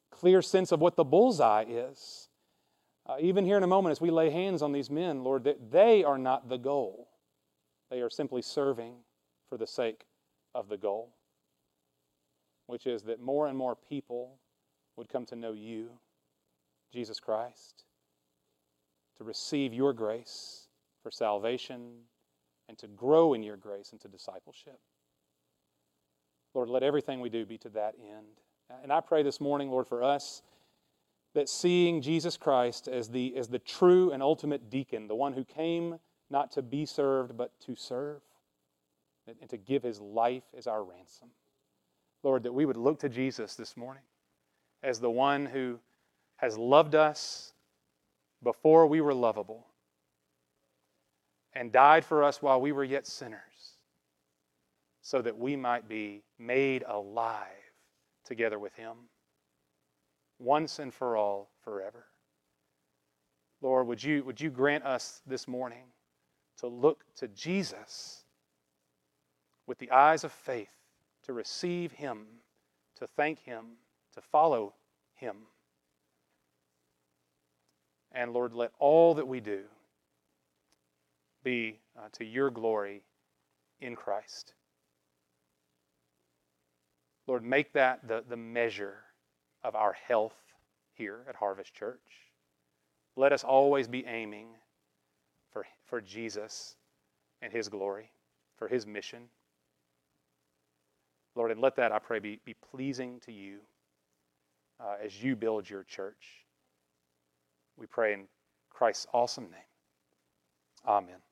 clear 0.10 0.42
sense 0.42 0.72
of 0.72 0.80
what 0.80 0.96
the 0.96 1.04
bullseye 1.04 1.66
is. 1.68 2.30
Uh, 3.06 3.18
even 3.20 3.44
here 3.44 3.58
in 3.58 3.64
a 3.64 3.68
moment, 3.68 3.92
as 3.92 4.00
we 4.00 4.10
lay 4.10 4.30
hands 4.30 4.62
on 4.62 4.72
these 4.72 4.90
men, 4.90 5.22
Lord, 5.22 5.44
that 5.44 5.70
they 5.70 6.02
are 6.06 6.18
not 6.18 6.48
the 6.48 6.58
goal. 6.58 7.10
They 7.92 8.00
are 8.00 8.10
simply 8.10 8.42
serving 8.42 8.94
for 9.50 9.58
the 9.58 9.68
sake 9.68 10.06
of 10.56 10.70
the 10.70 10.78
goal, 10.78 11.14
which 12.68 12.88
is 12.88 13.04
that 13.04 13.20
more 13.20 13.48
and 13.48 13.58
more 13.58 13.76
people 13.76 14.40
would 14.96 15.10
come 15.10 15.26
to 15.26 15.36
know 15.36 15.52
you, 15.52 15.90
Jesus 16.94 17.20
Christ, 17.20 17.84
to 19.18 19.26
receive 19.26 19.74
your 19.74 19.92
grace 19.92 20.70
for 21.02 21.12
salvation, 21.12 21.96
and 22.70 22.78
to 22.78 22.88
grow 22.88 23.34
in 23.34 23.44
your 23.44 23.58
grace 23.58 23.92
into 23.92 24.08
discipleship. 24.08 24.80
Lord, 26.54 26.70
let 26.70 26.84
everything 26.84 27.20
we 27.20 27.30
do 27.30 27.46
be 27.46 27.58
to 27.60 27.70
that 27.70 27.96
end. 28.00 28.26
And 28.82 28.92
I 28.92 29.02
pray 29.02 29.24
this 29.24 29.42
morning, 29.42 29.70
Lord, 29.70 29.88
for 29.88 30.04
us 30.04 30.42
that 31.34 31.50
seeing 31.50 32.02
Jesus 32.02 32.38
Christ 32.38 32.88
as 32.88 33.10
the, 33.10 33.36
as 33.36 33.48
the 33.48 33.60
true 33.60 34.12
and 34.12 34.22
ultimate 34.22 34.70
deacon, 34.70 35.08
the 35.08 35.16
one 35.16 35.34
who 35.34 35.44
came 35.44 36.00
not 36.30 36.52
to 36.52 36.62
be 36.62 36.86
served, 36.86 37.36
but 37.38 37.52
to 37.62 37.76
serve, 37.76 38.22
and 39.28 39.50
to 39.50 39.58
give 39.58 39.84
his 39.84 40.00
life 40.00 40.44
as 40.58 40.68
our 40.68 40.84
ransom. 40.84 41.30
Lord, 42.24 42.44
that 42.44 42.54
we 42.54 42.66
would 42.66 42.78
look 42.78 43.00
to 43.00 43.10
Jesus 43.10 43.56
this 43.56 43.76
morning 43.76 44.04
as 44.82 45.00
the 45.00 45.10
one 45.10 45.46
who 45.46 45.80
has 46.38 46.58
loved 46.58 46.96
us 46.96 47.54
before 48.44 48.88
we 48.88 49.02
were 49.02 49.14
lovable 49.14 49.66
and 51.54 51.72
died 51.72 52.04
for 52.04 52.24
us 52.24 52.42
while 52.42 52.60
we 52.60 52.72
were 52.72 52.84
yet 52.84 53.08
sinners 53.08 53.53
so 55.04 55.22
that 55.22 55.38
we 55.38 55.56
might 55.56 55.88
be 55.88 56.24
made 56.40 56.84
alive 56.88 57.46
together 58.26 58.58
with 58.58 58.74
Him 58.74 58.94
once 60.40 60.80
and 60.80 60.94
for 60.94 61.18
all, 61.18 61.52
forever. 61.62 62.06
Lord, 63.62 63.86
would 63.88 64.02
you, 64.02 64.24
would 64.24 64.40
you 64.40 64.50
grant 64.50 64.86
us 64.86 65.22
this 65.28 65.48
morning 65.48 65.84
to 66.58 66.68
look 66.68 67.04
to 67.18 67.28
Jesus 67.28 68.24
with 69.68 69.78
the 69.78 69.92
eyes 69.92 70.24
of 70.24 70.32
faith, 70.32 70.74
to 71.24 71.34
receive 71.34 71.92
Him, 71.92 72.26
to 72.96 73.06
thank 73.06 73.40
Him, 73.40 73.66
to 74.14 74.22
follow 74.22 74.74
Him. 75.16 75.36
And 78.14 78.32
Lord, 78.32 78.54
let 78.54 78.72
all 78.80 79.16
that 79.16 79.28
we 79.28 79.42
do 79.42 79.64
be 81.44 81.80
uh, 81.98 82.08
to 82.14 82.24
your 82.24 82.50
glory 82.50 83.04
in 83.82 83.96
Christ. 83.98 84.54
Lord, 87.28 87.44
make 87.44 87.74
that 87.74 88.08
the, 88.08 88.24
the 88.28 88.38
measure 88.38 88.98
of 89.64 89.76
our 89.76 89.94
health 89.94 90.36
here 90.94 91.22
at 91.28 91.36
Harvest 91.36 91.74
Church. 91.74 92.00
Let 93.16 93.32
us 93.32 93.44
always 93.44 93.88
be 93.88 94.06
aiming 94.06 94.48
for, 95.52 95.66
for 95.86 96.02
Jesus 96.02 96.76
and 97.42 97.52
His 97.52 97.70
glory, 97.70 98.12
for 98.58 98.68
His 98.68 98.86
mission. 98.86 99.24
Lord, 101.36 101.52
and 101.52 101.62
let 101.62 101.76
that, 101.78 101.92
I 101.92 102.00
pray, 102.00 102.20
be, 102.20 102.40
be 102.46 102.56
pleasing 102.72 103.20
to 103.26 103.32
you 103.32 103.60
uh, 104.80 104.96
as 105.04 105.24
you 105.24 105.36
build 105.36 105.70
your 105.70 105.84
church. 105.84 106.46
We 107.78 107.88
pray 107.88 108.14
in 108.14 108.26
Christ's 108.70 109.08
awesome 109.14 109.46
name. 109.46 109.62
Amen. 110.88 111.23